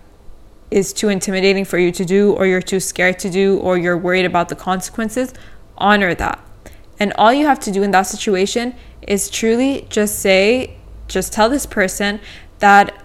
is 0.69 0.93
too 0.93 1.09
intimidating 1.09 1.65
for 1.65 1.77
you 1.77 1.91
to 1.91 2.05
do, 2.05 2.33
or 2.33 2.45
you're 2.45 2.62
too 2.62 2.79
scared 2.79 3.19
to 3.19 3.29
do, 3.29 3.57
or 3.59 3.77
you're 3.77 3.97
worried 3.97 4.25
about 4.25 4.50
the 4.50 4.55
consequences, 4.55 5.33
honor 5.77 6.13
that. 6.15 6.39
And 7.00 7.13
all 7.13 7.31
you 7.33 7.45
have 7.45 7.59
to 7.62 7.71
do 7.71 7.83
in 7.83 7.91
that 7.91 8.03
situation 8.03 8.75
is 9.01 9.29
truly 9.29 9.88
just 9.89 10.19
say, 10.19 10.77
just 11.07 11.31
tell 11.31 11.50
this 11.50 11.65
person 11.65 12.19
that 12.59 13.03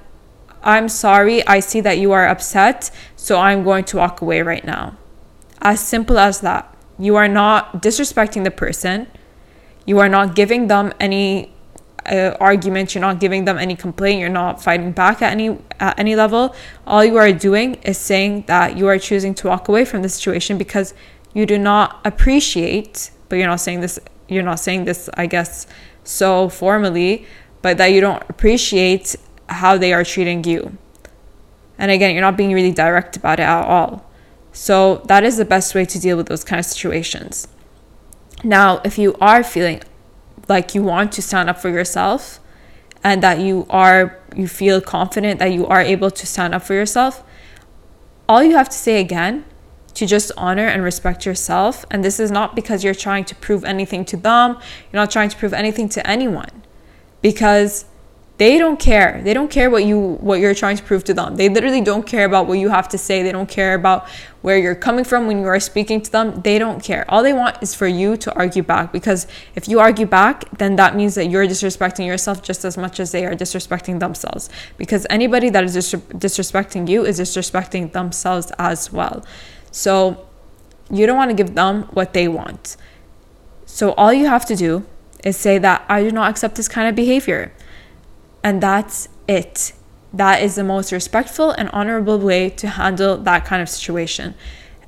I'm 0.63 0.89
sorry. 0.89 1.47
I 1.47 1.61
see 1.61 1.81
that 1.81 1.99
you 1.99 2.13
are 2.13 2.27
upset. 2.27 2.91
So 3.17 3.39
I'm 3.39 3.65
going 3.65 3.85
to 3.85 3.97
walk 3.99 4.21
away 4.21 4.43
right 4.43 4.65
now. 4.65 4.97
As 5.61 5.81
simple 5.81 6.19
as 6.19 6.41
that. 6.41 6.69
You 6.99 7.17
are 7.17 7.29
not 7.29 7.83
disrespecting 7.83 8.45
the 8.45 8.51
person. 8.51 9.09
You 9.87 9.99
are 9.99 10.09
not 10.09 10.35
giving 10.35 10.69
them 10.69 10.93
any 11.01 11.52
uh, 12.07 12.37
argument. 12.41 12.95
You're 12.95 13.03
not 13.03 13.21
giving 13.21 13.45
them 13.45 13.59
any 13.59 13.77
complaint. 13.77 14.21
You're 14.21 14.29
not 14.29 14.63
fighting 14.63 14.93
back 14.93 15.23
at 15.23 15.33
any 15.33 15.59
at 15.81 15.99
any 15.99 16.17
level. 16.17 16.55
All 16.87 17.05
you 17.05 17.17
are 17.17 17.33
doing 17.33 17.75
is 17.83 17.99
saying 17.99 18.45
that 18.47 18.77
you 18.77 18.87
are 18.89 18.99
choosing 18.99 19.35
to 19.37 19.49
walk 19.49 19.69
away 19.69 19.85
from 19.85 20.03
the 20.03 20.09
situation 20.09 20.59
because 20.59 20.95
you 21.35 21.47
do 21.47 21.59
not 21.59 22.01
appreciate. 22.05 23.11
But 23.29 23.37
you're 23.37 23.49
not 23.49 23.61
saying 23.61 23.81
this. 23.81 23.99
You're 24.29 24.43
not 24.43 24.61
saying 24.61 24.85
this. 24.85 25.09
I 25.15 25.27
guess 25.27 25.67
so 26.05 26.49
formally, 26.49 27.27
but 27.63 27.79
that 27.79 27.87
you 27.87 28.01
don't 28.01 28.23
appreciate 28.29 29.17
how 29.49 29.79
they 29.79 29.93
are 29.93 30.05
treating 30.05 30.45
you. 30.45 30.77
And 31.79 31.91
again, 31.91 32.13
you're 32.13 32.23
not 32.23 32.37
being 32.37 32.53
really 32.53 32.73
direct 32.73 33.17
about 33.17 33.41
it 33.41 33.45
at 33.45 33.65
all. 33.65 34.09
So 34.53 35.03
that 35.07 35.25
is 35.25 35.37
the 35.37 35.45
best 35.45 35.75
way 35.75 35.85
to 35.85 35.99
deal 35.99 36.17
with 36.17 36.27
those 36.27 36.45
kind 36.45 36.61
of 36.61 36.67
situations. 36.67 37.49
Now, 38.45 38.81
if 38.85 38.99
you 38.99 39.15
are 39.21 39.43
feeling 39.43 39.83
like 40.49 40.75
you 40.75 40.83
want 40.83 41.13
to 41.13 41.23
stand 41.23 41.49
up 41.49 41.59
for 41.59 41.69
yourself 41.69 42.41
and 43.05 43.23
that 43.23 43.41
you 43.41 43.67
are 43.71 44.19
you 44.35 44.49
feel 44.49 44.81
confident 44.81 45.39
that 45.39 45.53
you 45.53 45.67
are 45.67 45.81
able 45.81 46.11
to 46.11 46.27
stand 46.27 46.55
up 46.55 46.63
for 46.63 46.75
yourself, 46.75 47.23
all 48.29 48.43
you 48.43 48.57
have 48.57 48.69
to 48.69 48.77
say 48.77 49.01
again 49.01 49.45
to 49.95 50.07
just 50.07 50.33
honor 50.37 50.67
and 50.67 50.83
respect 50.83 51.27
yourself. 51.27 51.85
And 51.91 52.05
this 52.05 52.19
is 52.19 52.31
not 52.31 52.57
because 52.57 52.83
you're 52.83 52.95
trying 52.95 53.25
to 53.27 53.35
prove 53.35 53.65
anything 53.65 54.05
to 54.07 54.17
them, 54.17 54.53
you're 54.91 55.01
not 55.01 55.11
trying 55.11 55.29
to 55.29 55.37
prove 55.37 55.53
anything 55.53 55.89
to 55.91 56.07
anyone. 56.07 56.63
Because 57.21 57.85
they 58.43 58.59
don't 58.59 58.81
care. 58.81 59.21
They 59.23 59.35
don't 59.35 59.53
care 59.53 59.71
what 59.71 59.85
you 59.85 59.99
what 60.29 60.41
you're 60.41 60.59
trying 60.63 60.77
to 60.77 60.83
prove 60.83 61.05
to 61.05 61.15
them. 61.15 61.37
They 61.37 61.49
literally 61.49 61.81
don't 61.81 62.05
care 62.15 62.25
about 62.25 62.49
what 62.49 62.59
you 62.59 62.71
have 62.71 62.89
to 62.89 62.99
say. 62.99 63.23
They 63.23 63.31
don't 63.31 63.49
care 63.49 63.75
about 63.75 64.09
where 64.45 64.59
you're 64.59 64.81
coming 64.89 65.05
from 65.05 65.29
when 65.29 65.39
you 65.43 65.47
are 65.47 65.61
speaking 65.61 66.03
to 66.07 66.11
them. 66.11 66.27
They 66.43 66.59
don't 66.59 66.83
care. 66.83 67.05
All 67.09 67.23
they 67.23 67.37
want 67.43 67.63
is 67.63 67.73
for 67.81 67.87
you 67.87 68.17
to 68.25 68.35
argue 68.35 68.65
back 68.65 68.93
because 68.93 69.29
if 69.55 69.69
you 69.69 69.79
argue 69.79 70.07
back 70.07 70.37
then 70.59 70.75
that 70.75 70.97
means 70.97 71.15
that 71.15 71.27
you're 71.27 71.47
disrespecting 71.47 72.05
yourself 72.05 72.43
just 72.43 72.65
as 72.65 72.77
much 72.77 72.99
as 72.99 73.13
they 73.13 73.25
are 73.25 73.37
disrespecting 73.37 74.01
themselves. 74.01 74.51
Because 74.77 75.07
anybody 75.09 75.49
that 75.55 75.63
is 75.63 75.75
dis- 75.75 76.03
disrespecting 76.27 76.89
you 76.89 77.07
is 77.07 77.21
disrespecting 77.21 77.93
themselves 77.93 78.51
as 78.59 78.93
well. 78.93 79.25
So 79.71 80.27
you 80.91 81.07
don't 81.07 81.17
want 81.23 81.31
to 81.31 81.39
give 81.43 81.55
them 81.55 81.85
what 81.99 82.13
they 82.13 82.27
want. 82.27 82.77
So 83.67 83.93
all 83.93 84.13
you 84.13 84.27
have 84.27 84.45
to 84.47 84.57
do 84.57 84.85
is 85.25 85.37
say 85.37 85.57
that 85.57 85.79
i 85.89 86.03
do 86.03 86.11
not 86.11 86.29
accept 86.29 86.57
this 86.57 86.69
kind 86.69 86.89
of 86.89 86.97
behavior 86.97 87.53
and 88.43 88.63
that's 88.63 89.09
it. 89.29 89.73
That 90.13 90.43
is 90.43 90.57
the 90.57 90.65
most 90.65 90.93
respectful 90.93 91.53
and 91.53 91.71
honorable 91.71 92.19
way 92.19 92.51
to 92.51 92.69
handle 92.69 93.17
that 93.19 93.45
kind 93.45 93.63
of 93.63 93.69
situation. 93.69 94.35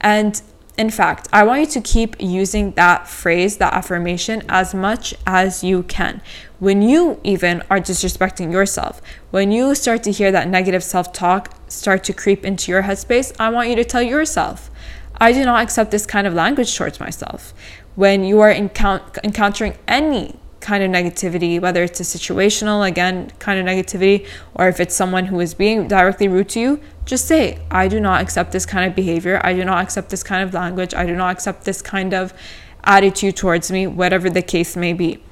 And 0.00 0.40
in 0.76 0.90
fact, 0.90 1.28
I 1.32 1.44
want 1.44 1.60
you 1.60 1.66
to 1.66 1.80
keep 1.80 2.16
using 2.18 2.72
that 2.72 3.06
phrase, 3.06 3.58
that 3.58 3.72
affirmation, 3.72 4.42
as 4.48 4.74
much 4.74 5.14
as 5.26 5.62
you 5.62 5.84
can. 5.84 6.20
When 6.58 6.82
you 6.82 7.20
even 7.22 7.62
are 7.70 7.78
disrespecting 7.78 8.50
yourself, 8.50 9.00
when 9.30 9.52
you 9.52 9.74
start 9.76 10.02
to 10.02 10.12
hear 10.12 10.32
that 10.32 10.48
negative 10.48 10.82
self 10.82 11.12
talk 11.12 11.54
start 11.68 12.02
to 12.04 12.12
creep 12.12 12.44
into 12.44 12.72
your 12.72 12.82
headspace, 12.82 13.34
I 13.38 13.50
want 13.50 13.68
you 13.68 13.76
to 13.76 13.84
tell 13.84 14.02
yourself, 14.02 14.70
I 15.16 15.32
do 15.32 15.44
not 15.44 15.62
accept 15.62 15.92
this 15.92 16.06
kind 16.06 16.26
of 16.26 16.34
language 16.34 16.76
towards 16.76 16.98
myself. 16.98 17.54
When 17.94 18.24
you 18.24 18.40
are 18.40 18.50
encount- 18.50 19.18
encountering 19.22 19.78
any 19.86 20.34
kind 20.64 20.82
of 20.82 20.90
negativity, 20.90 21.60
whether 21.60 21.84
it's 21.84 22.00
a 22.00 22.02
situational, 22.02 22.88
again, 22.88 23.30
kind 23.38 23.60
of 23.60 23.66
negativity, 23.66 24.26
or 24.54 24.66
if 24.66 24.80
it's 24.80 24.94
someone 24.94 25.26
who 25.26 25.38
is 25.38 25.52
being 25.52 25.86
directly 25.86 26.26
rude 26.26 26.48
to 26.48 26.60
you, 26.60 26.80
just 27.04 27.28
say, 27.28 27.58
I 27.70 27.86
do 27.86 28.00
not 28.00 28.22
accept 28.22 28.50
this 28.52 28.64
kind 28.64 28.88
of 28.88 28.96
behavior. 28.96 29.40
I 29.44 29.52
do 29.52 29.62
not 29.62 29.82
accept 29.82 30.08
this 30.08 30.22
kind 30.22 30.42
of 30.42 30.54
language. 30.54 30.94
I 30.94 31.04
do 31.04 31.14
not 31.14 31.30
accept 31.32 31.64
this 31.64 31.82
kind 31.82 32.14
of 32.14 32.32
attitude 32.82 33.36
towards 33.36 33.70
me, 33.70 33.86
whatever 33.86 34.30
the 34.30 34.42
case 34.42 34.74
may 34.74 34.94
be. 34.94 35.22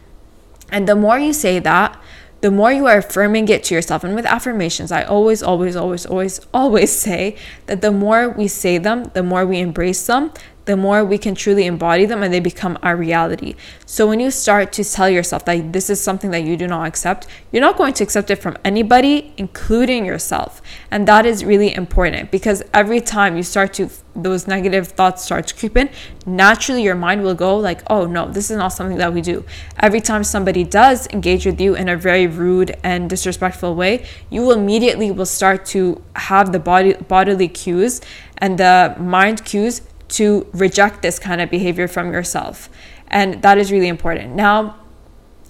And 0.70 0.86
the 0.86 0.94
more 0.94 1.18
you 1.18 1.32
say 1.32 1.58
that, 1.60 1.98
the 2.42 2.50
more 2.50 2.72
you 2.72 2.86
are 2.86 2.98
affirming 2.98 3.48
it 3.48 3.62
to 3.64 3.74
yourself. 3.74 4.02
And 4.02 4.16
with 4.16 4.26
affirmations, 4.26 4.90
I 4.90 5.04
always, 5.04 5.42
always, 5.42 5.76
always, 5.76 6.04
always, 6.04 6.40
always 6.54 6.92
say 6.92 7.36
that 7.66 7.80
the 7.80 7.92
more 7.92 8.28
we 8.28 8.48
say 8.48 8.78
them, 8.78 9.04
the 9.14 9.22
more 9.22 9.46
we 9.46 9.60
embrace 9.60 10.06
them, 10.06 10.32
the 10.64 10.76
more 10.76 11.04
we 11.04 11.18
can 11.18 11.34
truly 11.34 11.66
embody 11.66 12.04
them 12.04 12.22
and 12.22 12.32
they 12.32 12.40
become 12.40 12.78
our 12.82 12.96
reality. 12.96 13.54
So 13.86 14.06
when 14.06 14.20
you 14.20 14.30
start 14.30 14.72
to 14.74 14.84
tell 14.84 15.08
yourself 15.08 15.44
that 15.46 15.72
this 15.72 15.90
is 15.90 16.00
something 16.00 16.30
that 16.30 16.42
you 16.42 16.56
do 16.56 16.66
not 16.66 16.86
accept, 16.86 17.26
you're 17.50 17.62
not 17.62 17.76
going 17.76 17.94
to 17.94 18.04
accept 18.04 18.30
it 18.30 18.36
from 18.36 18.56
anybody, 18.64 19.32
including 19.36 20.04
yourself. 20.04 20.62
And 20.90 21.06
that 21.08 21.26
is 21.26 21.44
really 21.44 21.74
important 21.74 22.30
because 22.30 22.62
every 22.74 23.00
time 23.00 23.36
you 23.36 23.42
start 23.42 23.72
to 23.74 23.88
those 24.14 24.46
negative 24.46 24.88
thoughts 24.88 25.24
start 25.24 25.46
to 25.46 25.54
creep 25.54 25.76
in, 25.76 25.88
naturally 26.26 26.82
your 26.82 26.94
mind 26.94 27.22
will 27.22 27.34
go 27.34 27.56
like, 27.56 27.82
"Oh 27.88 28.06
no, 28.06 28.28
this 28.28 28.50
is 28.50 28.56
not 28.56 28.68
something 28.68 28.98
that 28.98 29.12
we 29.12 29.20
do." 29.20 29.44
Every 29.78 30.00
time 30.00 30.24
somebody 30.24 30.64
does 30.64 31.08
engage 31.12 31.46
with 31.46 31.60
you 31.60 31.74
in 31.74 31.88
a 31.88 31.96
very 31.96 32.26
rude 32.26 32.76
and 32.82 33.08
disrespectful 33.08 33.74
way, 33.74 34.04
you 34.30 34.42
will 34.42 34.52
immediately 34.52 35.10
will 35.10 35.26
start 35.26 35.64
to 35.66 36.02
have 36.16 36.52
the 36.52 36.58
body 36.58 36.94
bodily 37.08 37.48
cues 37.48 38.00
and 38.38 38.58
the 38.58 38.94
mind 38.98 39.44
cues 39.44 39.82
to 40.08 40.46
reject 40.52 41.00
this 41.02 41.18
kind 41.18 41.40
of 41.40 41.50
behavior 41.50 41.88
from 41.88 42.12
yourself. 42.12 42.68
And 43.08 43.42
that 43.42 43.58
is 43.58 43.72
really 43.72 43.88
important. 43.88 44.34
Now, 44.34 44.76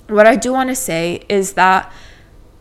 what 0.08 0.26
I 0.26 0.36
do 0.36 0.52
want 0.52 0.68
to 0.68 0.76
say 0.76 1.24
is 1.28 1.54
that 1.54 1.92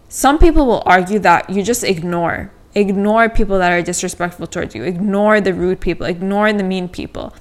some 0.09 0.37
people 0.37 0.65
will 0.65 0.83
argue 0.85 1.19
that 1.19 1.49
you 1.49 1.63
just 1.63 1.83
ignore 1.83 2.51
ignore 2.75 3.29
people 3.29 3.57
that 3.59 3.71
are 3.71 3.81
disrespectful 3.81 4.47
towards 4.47 4.73
you 4.75 4.83
ignore 4.83 5.41
the 5.41 5.53
rude 5.53 5.79
people 5.79 6.05
ignore 6.05 6.51
the 6.53 6.63
mean 6.63 6.87
people 6.87 7.33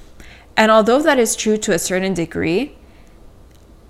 and 0.56 0.70
although 0.70 1.00
that 1.00 1.18
is 1.18 1.36
true 1.36 1.56
to 1.56 1.72
a 1.72 1.78
certain 1.78 2.14
degree 2.14 2.76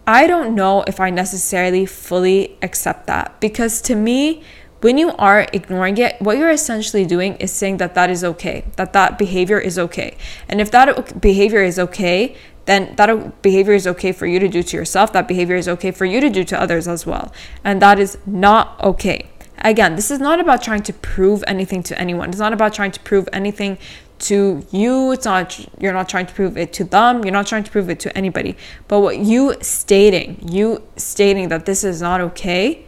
i 0.07 0.27
don't 0.27 0.55
know 0.55 0.83
if 0.87 1.01
i 1.01 1.09
necessarily 1.11 1.87
fully 1.87 2.59
accept 2.63 3.07
that 3.07 3.41
because 3.41 3.81
to 3.81 3.95
me 3.95 4.43
when 4.81 4.97
you 4.97 5.11
are 5.19 5.47
ignoring 5.53 5.99
it, 5.99 6.17
what 6.21 6.39
you're 6.39 6.51
essentially 6.51 7.05
doing 7.05 7.37
is 7.37 7.53
saying 7.53 7.77
that 7.79 7.95
that 7.95 8.11
is 8.11 8.25
okay, 8.25 8.65
that 8.77 8.93
that 8.95 9.19
behavior 9.19 9.59
is 9.59 9.79
okay. 9.79 10.17
And 10.49 10.61
if 10.61 10.71
that 10.71 11.21
behavior 11.21 11.63
is 11.63 11.79
okay, 11.79 12.35
then 12.65 12.95
that 12.97 13.43
behavior 13.43 13.75
is 13.75 13.87
okay 13.87 14.13
for 14.13 14.27
you 14.27 14.39
to 14.39 14.49
do 14.49 14.63
to 14.63 14.77
yourself. 14.77 15.13
That 15.13 15.29
behavior 15.29 15.57
is 15.57 15.69
okay 15.69 15.91
for 15.91 16.07
you 16.07 16.21
to 16.21 16.31
do 16.31 16.45
to 16.45 16.61
others 16.61 16.89
as 16.89 17.05
well. 17.05 17.33
And 17.65 17.83
that 17.83 17.99
is 17.99 18.17
not 18.27 18.83
okay. 18.83 19.29
Again, 19.63 19.97
this 19.97 20.11
is 20.11 20.19
not 20.19 20.41
about 20.41 20.63
trying 20.63 20.83
to 20.85 20.93
prove 20.93 21.45
anything 21.47 21.83
to 21.85 21.99
anyone. 22.01 22.31
It's 22.31 22.39
not 22.39 22.53
about 22.53 22.73
trying 22.73 22.93
to 22.93 23.01
prove 23.01 23.29
anything 23.33 23.79
to 24.21 24.67
you. 24.71 25.13
It's 25.13 25.25
not 25.25 25.59
you're 25.81 25.93
not 25.93 26.09
trying 26.09 26.27
to 26.27 26.35
prove 26.35 26.57
it 26.57 26.73
to 26.75 26.85
them. 26.85 27.25
You're 27.25 27.33
not 27.33 27.47
trying 27.47 27.65
to 27.65 27.71
prove 27.71 27.91
it 27.91 28.01
to 28.01 28.17
anybody. 28.17 28.57
But 28.89 29.01
what 29.01 29.19
you 29.19 29.55
stating, 29.61 30.49
you 30.49 30.83
stating 30.97 31.49
that 31.49 31.67
this 31.67 31.85
is 31.85 32.01
not 32.01 32.21
okay, 32.21 32.85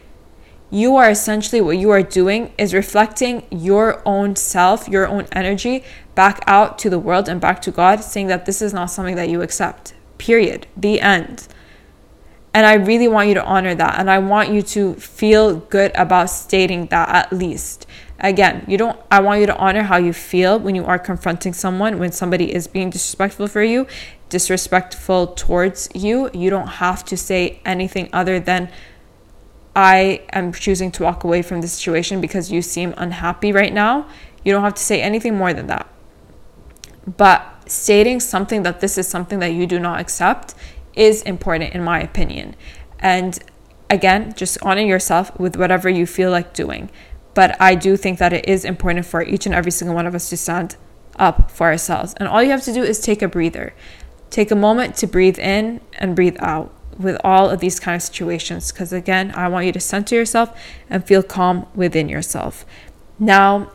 you 0.73 0.95
are 0.95 1.09
essentially 1.09 1.61
what 1.61 1.77
you 1.77 1.91
are 1.91 2.01
doing 2.01 2.51
is 2.57 2.73
reflecting 2.73 3.45
your 3.51 4.01
own 4.07 4.35
self, 4.35 4.87
your 4.87 5.07
own 5.07 5.27
energy 5.31 5.83
back 6.15 6.43
out 6.47 6.79
to 6.79 6.89
the 6.89 6.97
world 6.97 7.29
and 7.29 7.39
back 7.39 7.61
to 7.61 7.71
God, 7.71 8.03
saying 8.03 8.27
that 8.27 8.47
this 8.47 8.59
is 8.59 8.73
not 8.73 8.87
something 8.87 9.15
that 9.15 9.29
you 9.29 9.43
accept. 9.43 9.93
Period. 10.17 10.65
The 10.75 10.99
end. 10.99 11.47
And 12.53 12.65
I 12.65 12.75
really 12.75 13.07
want 13.07 13.29
you 13.29 13.33
to 13.35 13.43
honor 13.43 13.73
that. 13.75 13.99
And 13.99 14.09
I 14.11 14.19
want 14.19 14.49
you 14.49 14.61
to 14.61 14.93
feel 14.95 15.57
good 15.57 15.91
about 15.95 16.29
stating 16.29 16.85
that 16.87 17.09
at 17.09 17.33
least. 17.33 17.87
Again, 18.19 18.63
you 18.67 18.77
don't 18.77 18.99
I 19.11 19.19
want 19.19 19.41
you 19.41 19.47
to 19.47 19.57
honor 19.57 19.83
how 19.83 19.97
you 19.97 20.13
feel 20.13 20.59
when 20.59 20.75
you 20.75 20.85
are 20.85 20.99
confronting 20.99 21.53
someone, 21.53 21.99
when 21.99 22.11
somebody 22.11 22.53
is 22.53 22.67
being 22.67 22.89
disrespectful 22.89 23.47
for 23.47 23.63
you, 23.63 23.87
disrespectful 24.29 25.27
towards 25.27 25.89
you. 25.95 26.29
You 26.33 26.49
don't 26.49 26.67
have 26.67 27.03
to 27.05 27.17
say 27.17 27.59
anything 27.65 28.09
other 28.13 28.39
than 28.39 28.71
I 29.75 30.21
am 30.31 30.53
choosing 30.53 30.91
to 30.91 31.03
walk 31.03 31.23
away 31.23 31.41
from 31.41 31.61
the 31.61 31.67
situation 31.67 32.21
because 32.21 32.51
you 32.51 32.61
seem 32.61 32.93
unhappy 32.97 33.51
right 33.51 33.73
now. 33.73 34.07
You 34.45 34.53
don't 34.53 34.63
have 34.63 34.75
to 34.75 34.83
say 34.83 35.01
anything 35.01 35.35
more 35.35 35.53
than 35.53 35.67
that. 35.67 35.89
But 37.17 37.63
stating 37.65 38.19
something 38.19 38.63
that 38.63 38.79
this 38.79 38.97
is 38.97 39.07
something 39.07 39.39
that 39.39 39.53
you 39.53 39.65
do 39.65 39.79
not 39.79 39.99
accept 39.99 40.53
is 40.95 41.21
important, 41.23 41.73
in 41.73 41.83
my 41.83 42.01
opinion. 42.01 42.55
And 42.99 43.39
again, 43.89 44.33
just 44.35 44.57
honor 44.61 44.81
yourself 44.81 45.37
with 45.39 45.55
whatever 45.55 45.89
you 45.89 46.05
feel 46.05 46.31
like 46.31 46.53
doing. 46.53 46.89
But 47.33 47.59
I 47.59 47.75
do 47.75 47.97
think 47.97 48.19
that 48.19 48.33
it 48.33 48.47
is 48.47 48.63
important 48.63 49.05
for 49.05 49.23
each 49.23 49.45
and 49.45 49.55
every 49.55 49.71
single 49.71 49.95
one 49.95 50.05
of 50.05 50.15
us 50.15 50.29
to 50.29 50.37
stand 50.37 50.75
up 51.17 51.49
for 51.51 51.67
ourselves. 51.67 52.13
And 52.17 52.27
all 52.27 52.43
you 52.43 52.51
have 52.51 52.63
to 52.63 52.73
do 52.73 52.83
is 52.83 52.99
take 52.99 53.21
a 53.21 53.27
breather. 53.27 53.73
Take 54.29 54.51
a 54.51 54.55
moment 54.55 54.95
to 54.97 55.07
breathe 55.07 55.39
in 55.39 55.81
and 55.99 56.15
breathe 56.15 56.37
out 56.39 56.73
with 56.97 57.17
all 57.23 57.49
of 57.49 57.59
these 57.59 57.79
kind 57.79 57.95
of 57.95 58.01
situations 58.01 58.71
because 58.71 58.93
again 58.93 59.31
i 59.35 59.47
want 59.47 59.65
you 59.65 59.71
to 59.71 59.79
center 59.79 60.15
yourself 60.15 60.55
and 60.89 61.05
feel 61.05 61.23
calm 61.23 61.67
within 61.75 62.09
yourself 62.09 62.65
now 63.19 63.71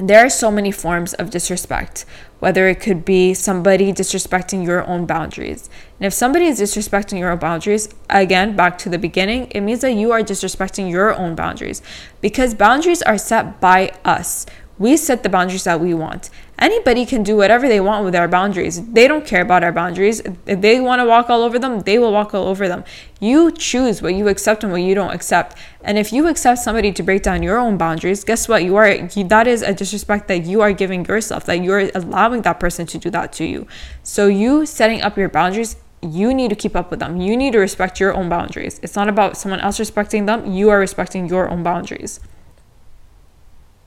there 0.00 0.24
are 0.24 0.30
so 0.30 0.50
many 0.50 0.70
forms 0.70 1.12
of 1.14 1.30
disrespect, 1.30 2.04
whether 2.38 2.68
it 2.68 2.80
could 2.80 3.04
be 3.04 3.34
somebody 3.34 3.92
disrespecting 3.92 4.64
your 4.64 4.86
own 4.86 5.06
boundaries. 5.06 5.68
And 5.98 6.06
if 6.06 6.12
somebody 6.12 6.46
is 6.46 6.60
disrespecting 6.60 7.18
your 7.18 7.30
own 7.32 7.38
boundaries, 7.38 7.88
again, 8.08 8.54
back 8.54 8.78
to 8.78 8.88
the 8.88 8.98
beginning, 8.98 9.48
it 9.50 9.60
means 9.60 9.80
that 9.80 9.94
you 9.94 10.12
are 10.12 10.20
disrespecting 10.20 10.88
your 10.88 11.14
own 11.14 11.34
boundaries 11.34 11.82
because 12.20 12.54
boundaries 12.54 13.02
are 13.02 13.18
set 13.18 13.60
by 13.60 13.92
us. 14.04 14.46
We 14.78 14.96
set 14.96 15.24
the 15.24 15.28
boundaries 15.28 15.64
that 15.64 15.80
we 15.80 15.94
want. 15.94 16.30
Anybody 16.58 17.06
can 17.06 17.22
do 17.22 17.36
whatever 17.36 17.68
they 17.68 17.80
want 17.80 18.04
with 18.04 18.16
our 18.16 18.26
boundaries. 18.26 18.84
They 18.92 19.06
don't 19.06 19.24
care 19.24 19.42
about 19.42 19.62
our 19.62 19.70
boundaries. 19.70 20.20
If 20.44 20.60
they 20.60 20.80
want 20.80 21.00
to 21.00 21.06
walk 21.06 21.30
all 21.30 21.42
over 21.42 21.56
them, 21.56 21.80
they 21.80 21.98
will 21.98 22.12
walk 22.12 22.34
all 22.34 22.48
over 22.48 22.66
them. 22.66 22.82
You 23.20 23.52
choose 23.52 24.02
what 24.02 24.14
you 24.14 24.26
accept 24.26 24.64
and 24.64 24.72
what 24.72 24.82
you 24.82 24.94
don't 24.96 25.14
accept. 25.14 25.56
And 25.82 25.98
if 25.98 26.12
you 26.12 26.26
accept 26.26 26.58
somebody 26.58 26.90
to 26.92 27.02
break 27.02 27.22
down 27.22 27.44
your 27.44 27.58
own 27.58 27.78
boundaries, 27.78 28.24
guess 28.24 28.48
what? 28.48 28.64
You 28.64 28.74
are 28.76 28.98
that 28.98 29.46
is 29.46 29.62
a 29.62 29.72
disrespect 29.72 30.26
that 30.28 30.44
you 30.44 30.60
are 30.60 30.72
giving 30.72 31.04
yourself. 31.04 31.46
That 31.46 31.62
you 31.62 31.72
are 31.72 31.90
allowing 31.94 32.42
that 32.42 32.58
person 32.58 32.86
to 32.86 32.98
do 32.98 33.10
that 33.10 33.32
to 33.34 33.44
you. 33.44 33.68
So 34.02 34.26
you 34.26 34.66
setting 34.66 35.00
up 35.02 35.16
your 35.16 35.28
boundaries 35.28 35.76
you 36.00 36.32
need 36.32 36.48
to 36.48 36.54
keep 36.54 36.76
up 36.76 36.90
with 36.90 37.00
them. 37.00 37.20
You 37.20 37.36
need 37.36 37.52
to 37.52 37.58
respect 37.58 37.98
your 37.98 38.14
own 38.14 38.28
boundaries. 38.28 38.78
It's 38.82 38.94
not 38.94 39.08
about 39.08 39.36
someone 39.36 39.60
else 39.60 39.80
respecting 39.80 40.26
them, 40.26 40.52
you 40.52 40.70
are 40.70 40.78
respecting 40.78 41.28
your 41.28 41.48
own 41.50 41.62
boundaries. 41.62 42.20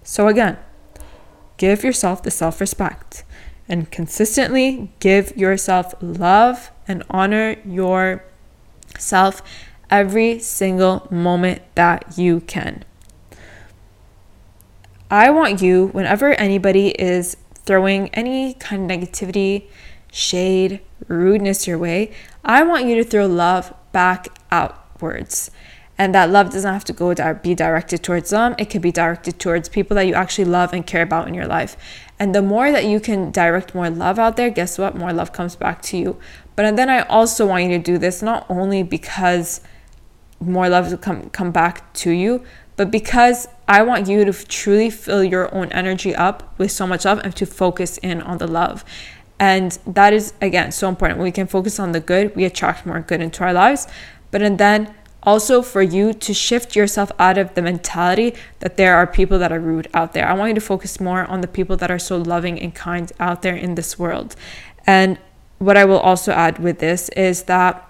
So, 0.03 0.27
again, 0.27 0.57
give 1.61 1.83
yourself 1.83 2.23
the 2.23 2.31
self 2.31 2.59
respect 2.59 3.23
and 3.69 3.91
consistently 3.91 4.91
give 4.99 5.37
yourself 5.37 5.93
love 6.01 6.71
and 6.87 7.03
honor 7.07 7.55
yourself 7.63 9.43
every 9.91 10.39
single 10.39 11.07
moment 11.11 11.61
that 11.75 12.17
you 12.17 12.39
can. 12.41 12.83
I 15.11 15.29
want 15.29 15.61
you, 15.61 15.89
whenever 15.89 16.33
anybody 16.33 16.99
is 16.99 17.37
throwing 17.53 18.09
any 18.09 18.55
kind 18.55 18.89
of 18.89 18.97
negativity, 18.97 19.67
shade, 20.11 20.81
rudeness 21.07 21.67
your 21.67 21.77
way, 21.77 22.11
I 22.43 22.63
want 22.63 22.87
you 22.87 22.95
to 22.95 23.03
throw 23.03 23.27
love 23.27 23.71
back 23.91 24.29
outwards. 24.49 25.51
And 26.01 26.15
that 26.15 26.31
love 26.31 26.49
doesn't 26.49 26.73
have 26.73 26.83
to 26.85 26.93
go 26.93 27.13
be 27.43 27.53
directed 27.53 28.01
towards 28.01 28.31
them. 28.31 28.55
It 28.57 28.71
could 28.71 28.81
be 28.81 28.91
directed 28.91 29.37
towards 29.37 29.69
people 29.69 29.93
that 29.93 30.07
you 30.07 30.15
actually 30.15 30.45
love 30.45 30.73
and 30.73 30.83
care 30.83 31.03
about 31.03 31.27
in 31.27 31.35
your 31.35 31.45
life. 31.45 31.77
And 32.17 32.33
the 32.33 32.41
more 32.41 32.71
that 32.71 32.85
you 32.85 32.99
can 32.99 33.29
direct 33.29 33.75
more 33.75 33.87
love 33.87 34.17
out 34.17 34.35
there, 34.35 34.49
guess 34.49 34.79
what? 34.79 34.95
More 34.95 35.13
love 35.13 35.31
comes 35.31 35.55
back 35.55 35.83
to 35.83 35.97
you. 35.97 36.17
But 36.55 36.65
and 36.65 36.75
then 36.75 36.89
I 36.89 37.01
also 37.01 37.45
want 37.45 37.65
you 37.65 37.77
to 37.77 37.77
do 37.77 37.99
this 37.99 38.23
not 38.23 38.47
only 38.49 38.81
because 38.81 39.61
more 40.39 40.67
love 40.69 40.89
will 40.89 40.97
come 40.97 41.29
come 41.29 41.51
back 41.51 41.93
to 42.01 42.09
you, 42.09 42.43
but 42.77 42.89
because 42.89 43.47
I 43.67 43.83
want 43.83 44.07
you 44.07 44.25
to 44.25 44.33
truly 44.33 44.89
fill 44.89 45.23
your 45.23 45.53
own 45.53 45.71
energy 45.71 46.15
up 46.15 46.57
with 46.57 46.71
so 46.71 46.87
much 46.87 47.05
love 47.05 47.19
and 47.19 47.35
to 47.35 47.45
focus 47.45 47.99
in 47.99 48.23
on 48.23 48.39
the 48.39 48.47
love. 48.47 48.83
And 49.39 49.77
that 49.85 50.13
is 50.13 50.33
again 50.41 50.71
so 50.71 50.89
important. 50.89 51.19
We 51.19 51.31
can 51.31 51.45
focus 51.45 51.79
on 51.79 51.91
the 51.91 51.99
good, 51.99 52.35
we 52.35 52.43
attract 52.45 52.87
more 52.87 53.01
good 53.01 53.21
into 53.21 53.43
our 53.43 53.53
lives. 53.53 53.87
But 54.31 54.41
and 54.41 54.57
then 54.57 54.95
also 55.23 55.61
for 55.61 55.81
you 55.81 56.13
to 56.13 56.33
shift 56.33 56.75
yourself 56.75 57.11
out 57.19 57.37
of 57.37 57.53
the 57.53 57.61
mentality 57.61 58.33
that 58.59 58.77
there 58.77 58.95
are 58.95 59.05
people 59.05 59.37
that 59.39 59.51
are 59.51 59.59
rude 59.59 59.87
out 59.93 60.13
there. 60.13 60.27
I 60.27 60.33
want 60.33 60.49
you 60.49 60.55
to 60.55 60.61
focus 60.61 60.99
more 60.99 61.25
on 61.25 61.41
the 61.41 61.47
people 61.47 61.77
that 61.77 61.91
are 61.91 61.99
so 61.99 62.17
loving 62.17 62.59
and 62.59 62.73
kind 62.73 63.11
out 63.19 63.41
there 63.41 63.55
in 63.55 63.75
this 63.75 63.99
world. 63.99 64.35
And 64.87 65.19
what 65.59 65.77
I 65.77 65.85
will 65.85 65.99
also 65.99 66.31
add 66.31 66.57
with 66.59 66.79
this 66.79 67.09
is 67.09 67.43
that 67.43 67.87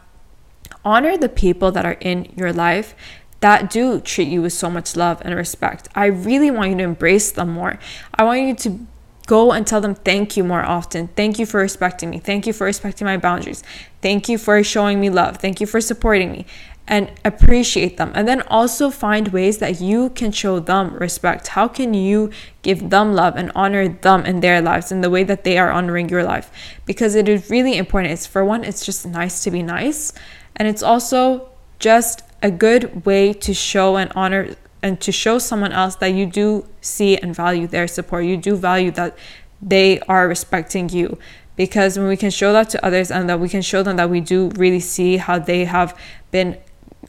honor 0.84 1.18
the 1.18 1.30
people 1.30 1.72
that 1.72 1.86
are 1.86 1.98
in 2.02 2.34
your 2.36 2.52
life 2.52 2.96
that 3.40 3.72
do 3.72 4.00
treat 4.00 4.28
you 4.28 4.42
with 4.42 4.54
so 4.54 4.70
much 4.70 4.96
love 4.96 5.22
and 5.24 5.36
respect. 5.36 5.88
I 5.96 6.06
really 6.06 6.52
want 6.52 6.72
you 6.72 6.78
to 6.78 6.84
embrace 6.84 7.32
them 7.32 7.50
more. 7.50 7.80
I 8.14 8.24
want 8.24 8.42
you 8.42 8.56
to 8.56 8.86
go 9.26 9.52
and 9.52 9.66
tell 9.66 9.82
them 9.82 9.96
thank 9.96 10.36
you 10.36 10.44
more 10.44 10.64
often. 10.64 11.08
Thank 11.10 11.40
you 11.40 11.46
for 11.46 11.60
respecting 11.60 12.10
me. 12.10 12.20
Thank 12.20 12.46
you 12.46 12.54
for 12.54 12.66
respecting 12.66 13.06
my 13.06 13.18
boundaries. 13.18 13.64
Thank 14.02 14.28
you 14.30 14.38
for 14.38 14.64
showing 14.64 15.00
me 15.00 15.10
love. 15.10 15.38
Thank 15.38 15.62
you 15.62 15.68
for 15.68 15.80
supporting 15.80 16.32
me 16.32 16.46
and 16.88 17.12
appreciate 17.24 17.98
them. 17.98 18.12
And 18.16 18.28
then 18.28 18.42
also 18.44 18.90
find 18.90 19.30
ways 19.30 19.60
that 19.60 19.80
you 19.80 20.10
can 20.10 20.32
show 20.32 20.60
them 20.60 20.96
respect. 20.96 21.48
How 21.48 21.68
can 21.68 21.94
you 21.94 22.32
give 22.64 22.90
them 22.90 23.14
love 23.14 23.36
and 23.36 23.52
honor 23.56 23.88
them 23.88 24.26
in 24.26 24.42
their 24.42 24.62
lives 24.62 24.92
in 24.92 25.02
the 25.02 25.10
way 25.10 25.24
that 25.24 25.44
they 25.44 25.58
are 25.58 25.72
honoring 25.72 26.10
your 26.10 26.24
life? 26.24 26.52
Because 26.86 27.16
it 27.16 27.30
is 27.30 27.50
really 27.50 27.78
important. 27.78 28.14
It's 28.14 28.28
for 28.28 28.44
one, 28.44 28.64
it's 28.64 28.86
just 28.86 29.06
nice 29.06 29.44
to 29.44 29.52
be 29.52 29.64
nice. 29.64 30.12
And 30.56 30.68
it's 30.68 30.84
also 30.84 31.50
just 31.80 32.24
a 32.42 32.52
good 32.52 33.06
way 33.06 33.34
to 33.34 33.54
show 33.54 33.96
and 33.96 34.12
honor 34.16 34.56
and 34.84 35.00
to 35.00 35.12
show 35.12 35.38
someone 35.38 35.72
else 35.72 35.96
that 35.98 36.08
you 36.08 36.26
do 36.26 36.68
see 36.82 37.16
and 37.18 37.36
value 37.36 37.68
their 37.68 37.88
support. 37.88 38.26
You 38.26 38.36
do 38.36 38.56
value 38.56 38.92
that 38.92 39.18
they 39.62 40.00
are 40.02 40.28
respecting 40.28 40.90
you. 40.90 41.20
Because 41.56 41.98
when 41.98 42.08
we 42.08 42.18
can 42.18 42.32
show 42.32 42.52
that 42.54 42.70
to 42.72 42.84
others 42.84 43.12
and 43.12 43.30
that 43.30 43.40
we 43.40 43.48
can 43.48 43.62
show 43.62 43.84
them 43.84 43.98
that 43.98 44.10
we 44.10 44.20
do 44.20 44.50
really 44.56 44.80
see 44.80 45.18
how 45.18 45.38
they 45.38 45.66
have 45.66 45.96
been 46.32 46.58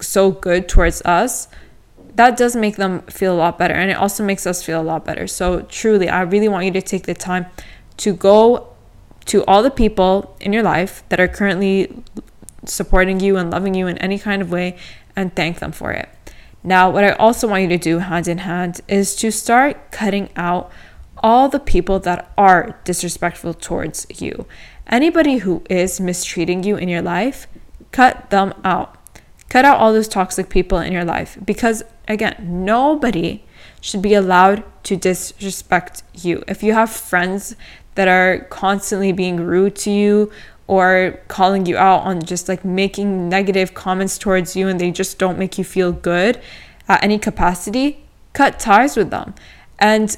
so 0.00 0.31
good 0.31 0.68
towards 0.68 1.02
us, 1.02 1.48
that 2.14 2.37
does 2.37 2.55
make 2.55 2.76
them 2.76 3.02
feel 3.02 3.35
a 3.35 3.38
lot 3.38 3.59
better. 3.59 3.74
And 3.74 3.90
it 3.90 3.96
also 3.96 4.24
makes 4.24 4.46
us 4.46 4.62
feel 4.62 4.81
a 4.81 4.85
lot 4.85 5.05
better. 5.05 5.26
So, 5.26 5.62
truly, 5.62 6.09
I 6.09 6.22
really 6.22 6.48
want 6.48 6.66
you 6.66 6.72
to 6.72 6.83
take 6.83 7.05
the 7.05 7.14
time 7.14 7.46
to 7.98 8.12
go 8.12 8.68
to 9.26 9.44
all 9.44 9.62
the 9.62 9.70
people 9.70 10.37
in 10.40 10.52
your 10.52 10.62
life 10.62 11.02
that 11.09 11.20
are 11.20 11.28
currently 11.28 12.02
supporting 12.64 13.20
you 13.20 13.37
and 13.37 13.50
loving 13.50 13.74
you 13.74 13.87
in 13.87 13.98
any 13.98 14.18
kind 14.18 14.42
of 14.42 14.50
way 14.50 14.76
and 15.16 15.35
thank 15.35 15.61
them 15.61 15.72
for 15.72 15.92
it. 15.92 16.09
Now, 16.64 16.90
what 16.90 17.05
I 17.05 17.11
also 17.12 17.48
want 17.48 17.62
you 17.62 17.68
to 17.70 17.78
do 17.78 17.98
hand 17.98 18.28
in 18.28 18.38
hand 18.38 18.81
is 18.88 19.16
to 19.16 19.31
start 19.33 19.90
cutting 19.90 20.28
out 20.37 20.70
all 21.18 21.48
the 21.48 21.59
people 21.59 21.98
that 22.00 22.33
are 22.37 22.78
disrespectful 22.85 23.55
towards 23.55 24.07
you. 24.20 24.46
Anybody 24.87 25.38
who 25.38 25.62
is 25.68 26.00
mistreating 26.00 26.62
you 26.62 26.76
in 26.76 26.88
your 26.88 27.02
life, 27.02 27.46
cut 27.90 28.31
them 28.31 28.55
out. 28.64 28.96
Cut 29.53 29.67
out 29.67 29.81
all 29.81 29.93
those 29.93 30.09
toxic 30.09 30.49
people 30.49 30.79
in 30.79 30.95
your 30.95 31.05
life 31.05 31.37
because, 31.45 31.83
again, 32.09 32.37
nobody 32.41 33.45
should 33.83 34.01
be 34.01 34.15
allowed 34.15 34.65
to 34.85 34.97
disrespect 34.97 36.03
you. 36.15 36.43
If 36.49 36.62
you 36.62 36.73
have 36.73 36.91
friends 36.91 37.55
that 37.95 38.09
are 38.09 38.47
constantly 38.49 39.12
being 39.12 39.37
rude 39.37 39.77
to 39.85 39.91
you 39.91 40.33
or 40.69 41.21
calling 41.29 41.67
you 41.67 41.77
out 41.77 41.99
on 41.99 42.23
just 42.23 42.49
like 42.49 42.65
making 42.65 43.29
negative 43.29 43.75
comments 43.75 44.17
towards 44.17 44.57
you 44.57 44.69
and 44.69 44.81
they 44.81 44.91
just 44.91 45.19
don't 45.19 45.38
make 45.38 45.59
you 45.59 45.65
feel 45.65 45.93
good 45.93 46.41
at 46.88 47.05
any 47.05 47.19
capacity, 47.19 48.03
cut 48.33 48.59
ties 48.59 48.97
with 48.97 49.11
them. 49.11 49.35
And 49.79 50.17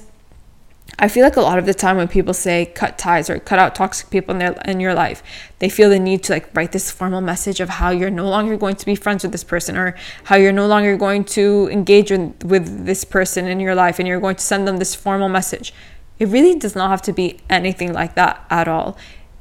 I 0.98 1.08
feel 1.08 1.24
like 1.24 1.36
a 1.36 1.40
lot 1.40 1.58
of 1.58 1.66
the 1.66 1.74
time 1.74 1.96
when 1.96 2.06
people 2.06 2.34
say 2.34 2.66
cut 2.66 2.98
ties 2.98 3.28
or 3.28 3.38
cut 3.40 3.58
out 3.58 3.74
toxic 3.74 4.10
people 4.10 4.32
in 4.32 4.38
their 4.38 4.52
in 4.64 4.78
your 4.78 4.94
life, 4.94 5.22
they 5.58 5.68
feel 5.68 5.90
the 5.90 5.98
need 5.98 6.22
to 6.24 6.32
like 6.32 6.54
write 6.54 6.70
this 6.72 6.90
formal 6.90 7.20
message 7.20 7.58
of 7.58 7.68
how 7.68 7.90
you're 7.90 8.10
no 8.10 8.28
longer 8.28 8.56
going 8.56 8.76
to 8.76 8.86
be 8.86 8.94
friends 8.94 9.24
with 9.24 9.32
this 9.32 9.42
person 9.42 9.76
or 9.76 9.96
how 10.24 10.36
you're 10.36 10.52
no 10.52 10.68
longer 10.68 10.96
going 10.96 11.24
to 11.24 11.68
engage 11.72 12.10
with, 12.10 12.44
with 12.44 12.86
this 12.86 13.04
person 13.04 13.46
in 13.46 13.58
your 13.58 13.74
life 13.74 13.98
and 13.98 14.06
you're 14.06 14.20
going 14.20 14.36
to 14.36 14.44
send 14.44 14.68
them 14.68 14.76
this 14.76 14.94
formal 14.94 15.28
message. 15.28 15.74
It 16.20 16.28
really 16.28 16.56
does 16.56 16.76
not 16.76 16.90
have 16.90 17.02
to 17.02 17.12
be 17.12 17.40
anything 17.50 17.92
like 17.92 18.14
that 18.14 18.44
at 18.48 18.68
all. 18.68 18.96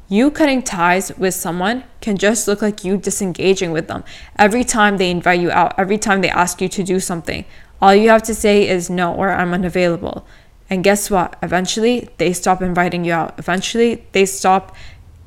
You 0.10 0.32
cutting 0.32 0.64
ties 0.64 1.16
with 1.18 1.34
someone 1.34 1.84
can 2.02 2.18
just 2.18 2.48
look 2.48 2.62
like 2.62 2.84
you 2.84 2.98
disengaging 2.98 3.72
with 3.72 3.88
them. 3.88 4.04
Every 4.38 4.64
time 4.64 4.98
they 4.98 5.12
invite 5.12 5.40
you 5.40 5.52
out, 5.52 5.76
every 5.78 5.98
time 5.98 6.22
they 6.22 6.30
ask 6.30 6.62
you 6.62 6.70
to 6.70 6.84
do 6.84 7.00
something, 7.00 7.46
all 7.82 7.94
you 7.94 8.10
have 8.10 8.24
to 8.24 8.36
say 8.36 8.68
is 8.68 8.90
no 8.90 9.14
or 9.14 9.32
I'm 9.32 9.54
unavailable. 9.54 10.26
And 10.70 10.84
guess 10.84 11.12
what? 11.12 11.38
Eventually, 11.42 12.10
they 12.18 12.34
stop 12.34 12.62
inviting 12.62 13.04
you 13.06 13.14
out. 13.14 13.36
Eventually, 13.38 14.06
they 14.12 14.26
stop 14.26 14.76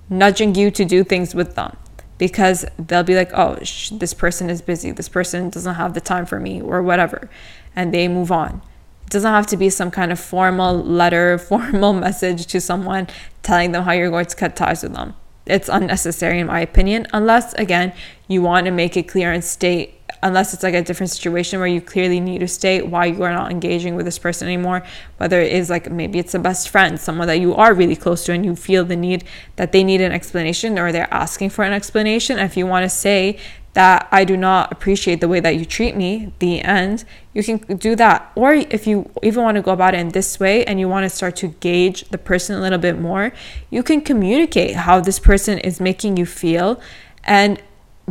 nudging 0.09 0.55
you 0.55 0.71
to 0.71 0.85
do 0.85 1.05
things 1.05 1.35
with 1.35 1.55
them 1.55 1.77
because 2.19 2.65
they'll 2.79 3.03
be 3.03 3.15
like, 3.15 3.31
oh, 3.35 3.59
sh- 3.63 3.91
this 3.91 4.15
person 4.15 4.49
is 4.49 4.63
busy. 4.63 4.91
This 4.91 5.09
person 5.09 5.51
doesn't 5.51 5.75
have 5.75 5.95
the 5.95 6.01
time 6.01 6.27
for 6.27 6.41
me 6.41 6.61
or 6.61 6.83
whatever. 6.83 7.29
And 7.75 7.93
they 7.93 8.09
move 8.09 8.33
on. 8.33 8.63
It 9.05 9.11
doesn't 9.11 9.31
have 9.31 9.47
to 9.49 9.57
be 9.57 9.71
some 9.71 9.91
kind 9.91 10.11
of 10.11 10.19
formal 10.19 10.83
letter, 10.83 11.39
formal 11.49 11.93
message 11.93 12.47
to 12.47 12.61
someone 12.61 13.09
telling 13.43 13.73
them 13.73 13.85
how 13.85 13.93
you're 13.93 14.11
going 14.11 14.27
to 14.27 14.37
cut 14.37 14.57
ties 14.57 14.83
with 14.83 14.95
them. 14.95 15.15
It's 15.47 15.69
unnecessary, 15.69 16.41
in 16.41 16.49
my 16.49 16.61
opinion, 16.61 17.07
unless, 17.13 17.55
again, 17.55 17.93
you 18.27 18.43
want 18.43 18.65
to 18.65 18.73
make 18.73 18.97
it 18.97 19.05
clear 19.05 19.31
and 19.31 19.45
state, 19.45 19.96
unless 20.23 20.55
it's 20.55 20.63
like 20.63 20.75
a 20.75 20.83
different 20.83 21.11
situation 21.11 21.59
where 21.59 21.69
you 21.69 21.81
clearly 21.81 22.21
need 22.21 22.39
to 22.39 22.49
state 22.49 22.87
why 22.87 23.07
you 23.07 23.23
are 23.23 23.33
not 23.33 23.51
engaging 23.51 23.95
with 23.95 24.07
this 24.07 24.19
person 24.19 24.49
anymore. 24.49 24.83
Whether 25.19 25.41
it 25.41 25.53
is 25.53 25.71
like 25.71 25.91
maybe 25.91 26.19
it's 26.19 26.35
a 26.35 26.39
best 26.39 26.69
friend, 26.69 26.99
someone 27.01 27.29
that 27.29 27.41
you 27.41 27.55
are 27.55 27.75
really 27.75 27.97
close 27.97 28.25
to, 28.25 28.33
and 28.33 28.45
you 28.45 28.57
feel 28.57 28.85
the 28.85 28.97
need 28.97 29.25
that 29.57 29.73
they 29.73 29.85
need 29.85 30.01
an 30.01 30.13
explanation 30.13 30.79
or 30.79 30.93
they're 30.93 31.13
asking 31.13 31.51
for 31.51 31.65
an 31.65 31.73
explanation. 31.73 32.39
If 32.39 32.57
you 32.57 32.67
want 32.67 32.85
to 32.85 32.91
say 32.91 33.39
that 33.77 34.09
I 34.11 34.25
do 34.25 34.39
not 34.39 34.73
appreciate 34.73 35.21
the 35.21 35.29
way 35.29 35.39
that 35.41 35.57
you 35.57 35.67
treat 35.67 35.95
me, 35.95 36.33
the 36.39 36.63
end, 36.63 37.05
you 37.35 37.43
can 37.43 37.59
do 37.77 37.95
that. 37.97 38.33
Or 38.35 38.55
if 38.55 38.87
you 38.87 39.11
even 39.23 39.43
want 39.43 39.57
to 39.57 39.63
go 39.63 39.73
about 39.73 39.95
it 39.95 39.99
in 39.99 40.09
this 40.09 40.41
way 40.41 40.65
and 40.65 40.81
you 40.81 40.89
want 40.89 41.05
to 41.05 41.11
start 41.11 41.37
to 41.37 41.49
gauge 41.49 42.09
the 42.09 42.17
person 42.17 42.57
a 42.57 42.61
little 42.63 42.79
bit 42.79 42.99
more, 42.99 43.35
you 43.69 43.83
can 43.83 44.01
communicate 44.01 44.77
how 44.77 45.01
this 45.01 45.19
person 45.19 45.59
is 45.59 45.79
making 45.79 46.17
you 46.17 46.25
feel 46.25 46.81
and 47.25 47.61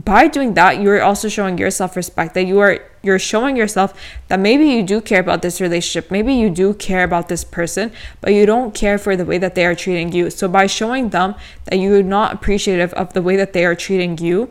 by 0.03 0.27
doing 0.27 0.55
that 0.55 0.81
you're 0.81 1.01
also 1.01 1.29
showing 1.29 1.57
yourself 1.57 1.95
respect 1.95 2.33
that 2.33 2.45
you 2.45 2.59
are 2.59 2.79
you're 3.01 3.19
showing 3.19 3.55
yourself 3.55 3.93
that 4.27 4.39
maybe 4.39 4.65
you 4.65 4.83
do 4.83 4.99
care 4.99 5.21
about 5.21 5.41
this 5.41 5.61
relationship 5.61 6.11
maybe 6.11 6.33
you 6.33 6.49
do 6.49 6.73
care 6.73 7.03
about 7.03 7.29
this 7.29 7.45
person 7.45 7.91
but 8.19 8.33
you 8.33 8.45
don't 8.45 8.73
care 8.73 8.97
for 8.97 9.15
the 9.15 9.23
way 9.23 9.37
that 9.37 9.55
they 9.55 9.65
are 9.65 9.75
treating 9.75 10.11
you 10.11 10.29
so 10.29 10.49
by 10.49 10.67
showing 10.67 11.09
them 11.09 11.33
that 11.65 11.79
you're 11.79 12.03
not 12.03 12.33
appreciative 12.33 12.93
of 12.93 13.13
the 13.13 13.21
way 13.21 13.37
that 13.37 13.53
they 13.53 13.63
are 13.63 13.75
treating 13.75 14.17
you 14.17 14.49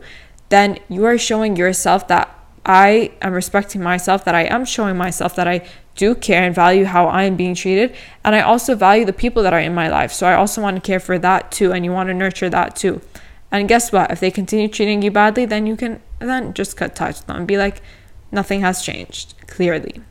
then 0.49 0.79
you 0.89 1.05
are 1.05 1.17
showing 1.17 1.55
yourself 1.55 2.07
that 2.07 2.31
I 2.65 3.11
am 3.21 3.33
respecting 3.33 3.83
myself, 3.83 4.25
that 4.25 4.33
I 4.33 4.43
am 4.43 4.65
showing 4.65 4.97
myself 4.97 5.35
that 5.35 5.47
I 5.47 5.67
do 5.95 6.15
care 6.15 6.43
and 6.43 6.53
value 6.53 6.85
how 6.85 7.07
I 7.07 7.23
am 7.23 7.35
being 7.35 7.53
treated. 7.53 7.95
And 8.23 8.35
I 8.35 8.41
also 8.41 8.75
value 8.75 9.05
the 9.05 9.13
people 9.13 9.43
that 9.43 9.53
are 9.53 9.59
in 9.59 9.73
my 9.73 9.87
life. 9.87 10.11
So 10.11 10.27
I 10.27 10.33
also 10.33 10.61
want 10.61 10.75
to 10.75 10.81
care 10.81 10.99
for 10.99 11.19
that 11.19 11.51
too. 11.51 11.71
And 11.71 11.85
you 11.85 11.91
want 11.91 12.09
to 12.09 12.13
nurture 12.13 12.49
that 12.49 12.75
too. 12.75 13.01
And 13.51 13.67
guess 13.67 13.91
what? 13.91 14.11
If 14.11 14.19
they 14.19 14.31
continue 14.31 14.67
treating 14.67 15.01
you 15.01 15.11
badly, 15.11 15.45
then 15.45 15.65
you 15.65 15.75
can 15.75 16.01
then 16.19 16.53
just 16.53 16.75
cut 16.77 16.95
ties 16.95 17.19
with 17.19 17.27
them 17.27 17.37
and 17.37 17.47
be 17.47 17.57
like, 17.57 17.81
nothing 18.31 18.61
has 18.61 18.81
changed, 18.81 19.35
clearly. 19.47 20.01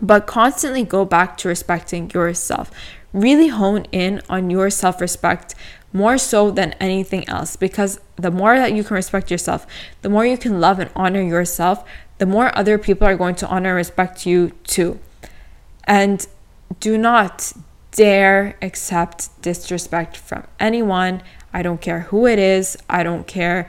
But 0.00 0.26
constantly 0.26 0.84
go 0.84 1.04
back 1.04 1.36
to 1.38 1.48
respecting 1.48 2.10
yourself. 2.10 2.70
Really 3.12 3.48
hone 3.48 3.84
in 3.92 4.22
on 4.28 4.50
your 4.50 4.70
self 4.70 5.00
respect 5.00 5.54
more 5.92 6.16
so 6.16 6.50
than 6.50 6.72
anything 6.74 7.28
else 7.28 7.56
because 7.56 8.00
the 8.16 8.30
more 8.30 8.56
that 8.56 8.72
you 8.72 8.82
can 8.82 8.94
respect 8.94 9.30
yourself, 9.30 9.66
the 10.00 10.08
more 10.08 10.24
you 10.24 10.38
can 10.38 10.60
love 10.60 10.78
and 10.78 10.90
honor 10.96 11.20
yourself, 11.20 11.86
the 12.18 12.26
more 12.26 12.56
other 12.56 12.78
people 12.78 13.06
are 13.06 13.16
going 13.16 13.34
to 13.34 13.46
honor 13.48 13.70
and 13.70 13.76
respect 13.76 14.24
you 14.24 14.52
too. 14.64 14.98
And 15.84 16.26
do 16.80 16.96
not 16.96 17.52
dare 17.92 18.56
accept 18.60 19.30
disrespect 19.42 20.16
from 20.16 20.46
anyone 20.58 21.22
I 21.52 21.62
don't 21.62 21.80
care 21.80 22.00
who 22.00 22.26
it 22.26 22.38
is. 22.38 22.76
I 22.88 23.02
don't 23.02 23.26
care 23.26 23.68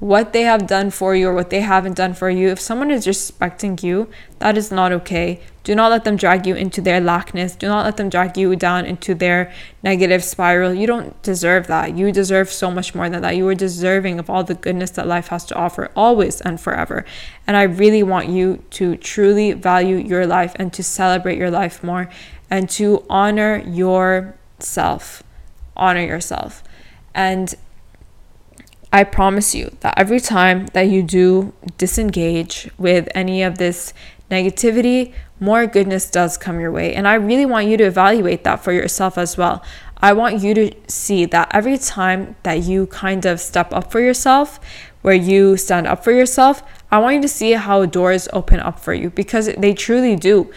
what 0.00 0.32
they 0.32 0.42
have 0.42 0.68
done 0.68 0.90
for 0.90 1.16
you 1.16 1.28
or 1.28 1.34
what 1.34 1.50
they 1.50 1.60
haven't 1.60 1.94
done 1.94 2.14
for 2.14 2.30
you. 2.30 2.48
If 2.50 2.60
someone 2.60 2.92
is 2.92 3.06
respecting 3.06 3.76
you, 3.82 4.08
that 4.38 4.56
is 4.56 4.70
not 4.70 4.92
okay. 4.92 5.40
Do 5.64 5.74
not 5.74 5.90
let 5.90 6.04
them 6.04 6.16
drag 6.16 6.46
you 6.46 6.54
into 6.54 6.80
their 6.80 7.00
lackness. 7.00 7.56
Do 7.56 7.66
not 7.66 7.84
let 7.84 7.96
them 7.96 8.08
drag 8.08 8.38
you 8.38 8.54
down 8.54 8.86
into 8.86 9.12
their 9.12 9.52
negative 9.82 10.22
spiral. 10.22 10.72
You 10.72 10.86
don't 10.86 11.20
deserve 11.24 11.66
that. 11.66 11.98
You 11.98 12.12
deserve 12.12 12.48
so 12.48 12.70
much 12.70 12.94
more 12.94 13.10
than 13.10 13.22
that. 13.22 13.36
You 13.36 13.46
are 13.48 13.56
deserving 13.56 14.20
of 14.20 14.30
all 14.30 14.44
the 14.44 14.54
goodness 14.54 14.90
that 14.92 15.08
life 15.08 15.28
has 15.28 15.44
to 15.46 15.56
offer, 15.56 15.90
always 15.96 16.40
and 16.40 16.60
forever. 16.60 17.04
And 17.46 17.56
I 17.56 17.64
really 17.64 18.04
want 18.04 18.28
you 18.28 18.62
to 18.70 18.96
truly 18.96 19.52
value 19.52 19.96
your 19.96 20.26
life 20.26 20.54
and 20.56 20.72
to 20.74 20.84
celebrate 20.84 21.36
your 21.36 21.50
life 21.50 21.82
more 21.82 22.08
and 22.50 22.68
to 22.70 23.04
honor 23.08 23.58
yourself. 23.58 25.22
Honor 25.76 26.04
yourself. 26.04 26.62
And 27.14 27.54
I 28.92 29.04
promise 29.04 29.54
you 29.54 29.76
that 29.80 29.94
every 29.98 30.20
time 30.20 30.66
that 30.72 30.88
you 30.88 31.02
do 31.02 31.52
disengage 31.76 32.70
with 32.78 33.08
any 33.14 33.42
of 33.42 33.58
this 33.58 33.92
negativity, 34.30 35.12
more 35.40 35.66
goodness 35.66 36.10
does 36.10 36.36
come 36.36 36.58
your 36.58 36.72
way. 36.72 36.94
And 36.94 37.06
I 37.06 37.14
really 37.14 37.46
want 37.46 37.68
you 37.68 37.76
to 37.76 37.84
evaluate 37.84 38.44
that 38.44 38.64
for 38.64 38.72
yourself 38.72 39.18
as 39.18 39.36
well. 39.36 39.62
I 39.98 40.12
want 40.12 40.42
you 40.42 40.54
to 40.54 40.72
see 40.86 41.26
that 41.26 41.50
every 41.52 41.76
time 41.76 42.36
that 42.44 42.62
you 42.62 42.86
kind 42.86 43.26
of 43.26 43.40
step 43.40 43.72
up 43.72 43.90
for 43.90 44.00
yourself, 44.00 44.60
where 45.02 45.14
you 45.14 45.56
stand 45.56 45.86
up 45.86 46.02
for 46.02 46.12
yourself, 46.12 46.62
I 46.90 46.98
want 46.98 47.16
you 47.16 47.22
to 47.22 47.28
see 47.28 47.52
how 47.52 47.84
doors 47.86 48.28
open 48.32 48.60
up 48.60 48.80
for 48.80 48.94
you 48.94 49.10
because 49.10 49.46
they 49.58 49.74
truly 49.74 50.16
do 50.16 50.52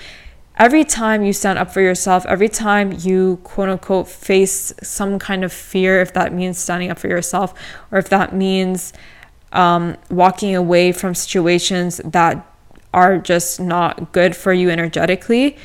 every 0.61 0.83
time 0.83 1.23
you 1.23 1.33
stand 1.33 1.57
up 1.57 1.73
for 1.73 1.81
yourself, 1.81 2.23
every 2.27 2.47
time 2.47 2.93
you 2.99 3.39
quote 3.43 3.67
unquote 3.67 4.07
face 4.07 4.71
some 4.83 5.17
kind 5.17 5.43
of 5.43 5.51
fear, 5.51 5.99
if 6.01 6.13
that 6.13 6.31
means 6.31 6.59
standing 6.59 6.91
up 6.91 6.99
for 6.99 7.07
yourself, 7.07 7.51
or 7.91 7.97
if 7.97 8.09
that 8.09 8.35
means 8.35 8.93
um, 9.53 9.97
walking 10.11 10.55
away 10.55 10.91
from 10.91 11.15
situations 11.15 11.99
that 12.05 12.45
are 12.93 13.17
just 13.17 13.59
not 13.59 14.11
good 14.11 14.35
for 14.35 14.53
you 14.53 14.69
energetically, 14.69 15.57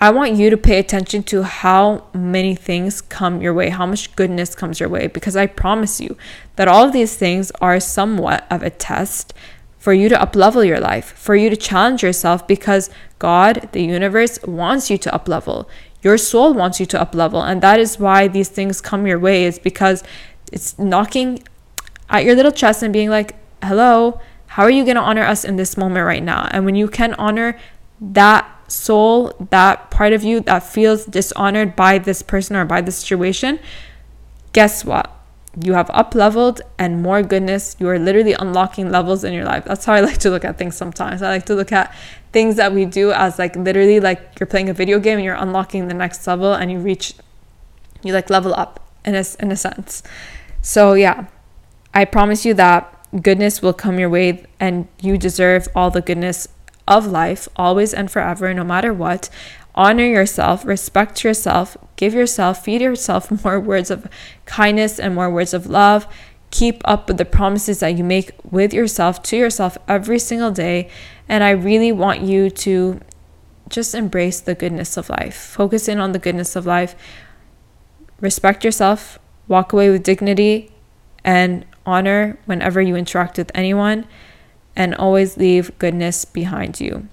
I 0.00 0.10
want 0.10 0.34
you 0.34 0.50
to 0.50 0.56
pay 0.56 0.80
attention 0.80 1.22
to 1.24 1.44
how 1.44 2.04
many 2.12 2.56
things 2.56 3.00
come 3.00 3.40
your 3.40 3.54
way, 3.54 3.68
how 3.68 3.86
much 3.86 4.14
goodness 4.16 4.52
comes 4.56 4.80
your 4.80 4.88
way, 4.88 5.06
because 5.06 5.36
I 5.36 5.46
promise 5.46 6.00
you 6.00 6.16
that 6.56 6.66
all 6.66 6.86
of 6.86 6.92
these 6.92 7.16
things 7.16 7.52
are 7.60 7.78
somewhat 7.78 8.46
of 8.50 8.64
a 8.64 8.70
test 8.70 9.32
for 9.78 9.92
you 9.92 10.08
to 10.08 10.16
uplevel 10.16 10.66
your 10.66 10.80
life, 10.80 11.12
for 11.12 11.36
you 11.36 11.48
to 11.48 11.56
challenge 11.56 12.02
yourself 12.02 12.46
because 12.46 12.90
God, 13.18 13.68
the 13.72 13.82
universe, 13.82 14.38
wants 14.42 14.90
you 14.90 14.98
to 14.98 15.10
uplevel. 15.10 15.66
Your 16.02 16.16
soul 16.16 16.54
wants 16.54 16.78
you 16.78 16.86
to 16.86 16.98
uplevel. 16.98 17.42
And 17.44 17.60
that 17.62 17.80
is 17.80 17.98
why 17.98 18.28
these 18.28 18.48
things 18.48 18.80
come 18.80 19.06
your 19.06 19.18
way, 19.18 19.44
is 19.44 19.58
because 19.58 20.04
it's 20.52 20.78
knocking 20.78 21.42
at 22.08 22.24
your 22.24 22.34
little 22.34 22.52
chest 22.52 22.82
and 22.82 22.92
being 22.92 23.10
like, 23.10 23.36
hello, 23.62 24.20
how 24.46 24.62
are 24.62 24.70
you 24.70 24.84
going 24.84 24.96
to 24.96 25.02
honor 25.02 25.22
us 25.22 25.44
in 25.44 25.56
this 25.56 25.76
moment 25.76 26.06
right 26.06 26.22
now? 26.22 26.48
And 26.50 26.64
when 26.64 26.74
you 26.74 26.88
can 26.88 27.14
honor 27.14 27.58
that 28.00 28.48
soul, 28.70 29.32
that 29.50 29.90
part 29.90 30.12
of 30.12 30.22
you 30.22 30.40
that 30.40 30.62
feels 30.62 31.04
dishonored 31.04 31.74
by 31.74 31.98
this 31.98 32.22
person 32.22 32.54
or 32.56 32.64
by 32.64 32.80
the 32.80 32.92
situation, 32.92 33.58
guess 34.52 34.84
what? 34.84 35.17
You 35.60 35.72
have 35.72 35.90
up 35.90 36.14
leveled 36.14 36.60
and 36.78 37.02
more 37.02 37.22
goodness. 37.22 37.76
You 37.78 37.88
are 37.88 37.98
literally 37.98 38.34
unlocking 38.34 38.90
levels 38.90 39.24
in 39.24 39.32
your 39.32 39.44
life. 39.44 39.64
That's 39.64 39.84
how 39.84 39.94
I 39.94 40.00
like 40.00 40.18
to 40.18 40.30
look 40.30 40.44
at 40.44 40.58
things 40.58 40.76
sometimes. 40.76 41.22
I 41.22 41.28
like 41.28 41.46
to 41.46 41.54
look 41.54 41.72
at 41.72 41.94
things 42.32 42.56
that 42.56 42.72
we 42.72 42.84
do 42.84 43.12
as 43.12 43.38
like 43.38 43.56
literally 43.56 44.00
like 44.00 44.38
you're 44.38 44.46
playing 44.46 44.68
a 44.68 44.74
video 44.74 44.98
game 44.98 45.18
and 45.18 45.24
you're 45.24 45.34
unlocking 45.34 45.88
the 45.88 45.94
next 45.94 46.26
level 46.26 46.52
and 46.52 46.70
you 46.70 46.78
reach, 46.78 47.14
you 48.02 48.12
like 48.12 48.30
level 48.30 48.54
up 48.54 48.88
in 49.04 49.14
a, 49.14 49.24
in 49.40 49.50
a 49.50 49.56
sense. 49.56 50.02
So, 50.60 50.92
yeah, 50.92 51.26
I 51.94 52.04
promise 52.04 52.44
you 52.44 52.54
that 52.54 52.94
goodness 53.22 53.62
will 53.62 53.72
come 53.72 53.98
your 53.98 54.10
way 54.10 54.44
and 54.60 54.86
you 55.00 55.16
deserve 55.16 55.66
all 55.74 55.90
the 55.90 56.02
goodness 56.02 56.46
of 56.86 57.06
life 57.06 57.48
always 57.56 57.94
and 57.94 58.10
forever, 58.10 58.52
no 58.54 58.64
matter 58.64 58.92
what. 58.92 59.28
Honor 59.78 60.06
yourself, 60.06 60.64
respect 60.64 61.22
yourself, 61.22 61.76
give 61.94 62.12
yourself, 62.12 62.64
feed 62.64 62.80
yourself 62.80 63.30
more 63.44 63.60
words 63.60 63.92
of 63.92 64.08
kindness 64.44 64.98
and 64.98 65.14
more 65.14 65.30
words 65.30 65.54
of 65.54 65.68
love. 65.68 66.04
Keep 66.50 66.82
up 66.84 67.06
with 67.06 67.16
the 67.16 67.24
promises 67.24 67.78
that 67.78 67.96
you 67.96 68.02
make 68.02 68.32
with 68.42 68.74
yourself 68.74 69.22
to 69.22 69.36
yourself 69.36 69.78
every 69.86 70.18
single 70.18 70.50
day. 70.50 70.90
And 71.28 71.44
I 71.44 71.50
really 71.50 71.92
want 71.92 72.22
you 72.22 72.50
to 72.50 73.00
just 73.68 73.94
embrace 73.94 74.40
the 74.40 74.56
goodness 74.56 74.96
of 74.96 75.10
life. 75.10 75.36
Focus 75.36 75.86
in 75.86 76.00
on 76.00 76.10
the 76.10 76.18
goodness 76.18 76.56
of 76.56 76.66
life. 76.66 76.96
Respect 78.20 78.64
yourself, 78.64 79.20
walk 79.46 79.72
away 79.72 79.90
with 79.90 80.02
dignity, 80.02 80.72
and 81.22 81.64
honor 81.86 82.36
whenever 82.46 82.80
you 82.80 82.96
interact 82.96 83.38
with 83.38 83.52
anyone, 83.54 84.08
and 84.74 84.92
always 84.96 85.36
leave 85.36 85.78
goodness 85.78 86.24
behind 86.24 86.80
you. 86.80 87.06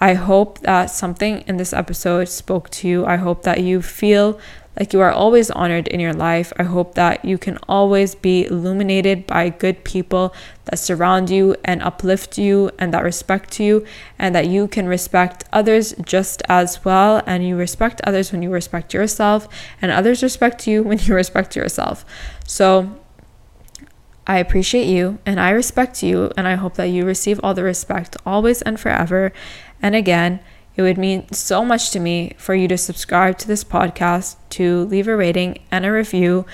I 0.00 0.14
hope 0.14 0.60
that 0.60 0.90
something 0.90 1.44
in 1.46 1.56
this 1.56 1.72
episode 1.72 2.28
spoke 2.28 2.70
to 2.70 2.88
you. 2.88 3.06
I 3.06 3.16
hope 3.16 3.42
that 3.42 3.62
you 3.62 3.80
feel 3.80 4.38
like 4.78 4.92
you 4.92 5.00
are 5.00 5.12
always 5.12 5.50
honored 5.50 5.86
in 5.88 6.00
your 6.00 6.12
life. 6.12 6.52
I 6.58 6.64
hope 6.64 6.94
that 6.94 7.24
you 7.24 7.38
can 7.38 7.58
always 7.68 8.14
be 8.14 8.46
illuminated 8.46 9.26
by 9.26 9.48
good 9.48 9.84
people 9.84 10.34
that 10.64 10.78
surround 10.78 11.30
you 11.30 11.54
and 11.64 11.82
uplift 11.82 12.38
you 12.38 12.70
and 12.78 12.92
that 12.92 13.04
respect 13.04 13.60
you, 13.60 13.86
and 14.18 14.34
that 14.34 14.48
you 14.48 14.66
can 14.66 14.86
respect 14.88 15.44
others 15.52 15.94
just 16.04 16.42
as 16.48 16.84
well. 16.84 17.22
And 17.26 17.46
you 17.46 17.56
respect 17.56 18.00
others 18.02 18.32
when 18.32 18.42
you 18.42 18.50
respect 18.50 18.92
yourself, 18.92 19.48
and 19.80 19.92
others 19.92 20.22
respect 20.22 20.66
you 20.66 20.82
when 20.88 20.98
you 20.98 21.14
respect 21.14 21.54
yourself. 21.54 22.04
So, 22.46 22.98
I 24.26 24.38
appreciate 24.38 24.86
you 24.86 25.18
and 25.26 25.38
I 25.38 25.50
respect 25.50 26.02
you, 26.02 26.32
and 26.36 26.48
I 26.48 26.54
hope 26.54 26.74
that 26.74 26.86
you 26.86 27.04
receive 27.04 27.40
all 27.42 27.54
the 27.54 27.62
respect 27.62 28.16
always 28.24 28.62
and 28.62 28.80
forever. 28.80 29.32
And 29.82 29.94
again, 29.94 30.40
it 30.76 30.82
would 30.82 30.98
mean 30.98 31.30
so 31.32 31.64
much 31.64 31.90
to 31.90 32.00
me 32.00 32.32
for 32.36 32.54
you 32.54 32.66
to 32.68 32.78
subscribe 32.78 33.38
to 33.38 33.48
this 33.48 33.62
podcast, 33.62 34.36
to 34.50 34.84
leave 34.86 35.06
a 35.06 35.16
rating 35.16 35.58
and 35.70 35.84
a 35.84 35.92
review. 35.92 36.46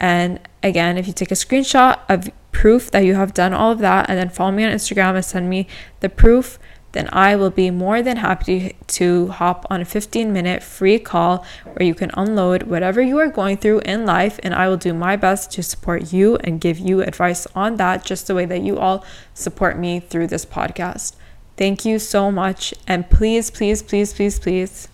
And 0.00 0.40
again, 0.62 0.96
if 0.96 1.06
you 1.06 1.12
take 1.12 1.30
a 1.30 1.34
screenshot 1.34 1.98
of 2.08 2.30
proof 2.52 2.90
that 2.90 3.04
you 3.04 3.14
have 3.16 3.34
done 3.34 3.52
all 3.52 3.72
of 3.72 3.80
that 3.80 4.08
and 4.08 4.18
then 4.18 4.30
follow 4.30 4.52
me 4.52 4.64
on 4.64 4.72
Instagram 4.72 5.14
and 5.14 5.24
send 5.24 5.50
me 5.50 5.66
the 6.00 6.08
proof, 6.08 6.58
then 6.92 7.08
I 7.12 7.36
will 7.36 7.50
be 7.50 7.70
more 7.70 8.00
than 8.00 8.16
happy 8.16 8.76
to 8.86 9.28
hop 9.28 9.66
on 9.68 9.82
a 9.82 9.84
15 9.84 10.32
minute 10.32 10.62
free 10.62 10.98
call 10.98 11.44
where 11.64 11.86
you 11.86 11.94
can 11.94 12.10
unload 12.14 12.62
whatever 12.64 13.02
you 13.02 13.18
are 13.18 13.28
going 13.28 13.58
through 13.58 13.80
in 13.80 14.06
life. 14.06 14.40
And 14.42 14.54
I 14.54 14.68
will 14.68 14.78
do 14.78 14.94
my 14.94 15.16
best 15.16 15.50
to 15.52 15.62
support 15.62 16.12
you 16.12 16.36
and 16.36 16.60
give 16.60 16.78
you 16.78 17.02
advice 17.02 17.46
on 17.54 17.76
that, 17.76 18.04
just 18.04 18.26
the 18.26 18.34
way 18.34 18.46
that 18.46 18.62
you 18.62 18.78
all 18.78 19.04
support 19.34 19.78
me 19.78 20.00
through 20.00 20.28
this 20.28 20.46
podcast. 20.46 21.14
Thank 21.56 21.84
you 21.84 21.98
so 21.98 22.30
much. 22.30 22.72
And 22.86 23.08
please, 23.10 23.50
please, 23.50 23.82
please, 23.82 24.14
please, 24.14 24.38
please 24.38 24.88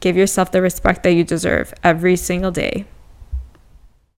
give 0.00 0.16
yourself 0.16 0.52
the 0.52 0.62
respect 0.62 1.02
that 1.02 1.14
you 1.14 1.24
deserve 1.24 1.74
every 1.82 2.16
single 2.16 2.50
day. 2.50 2.84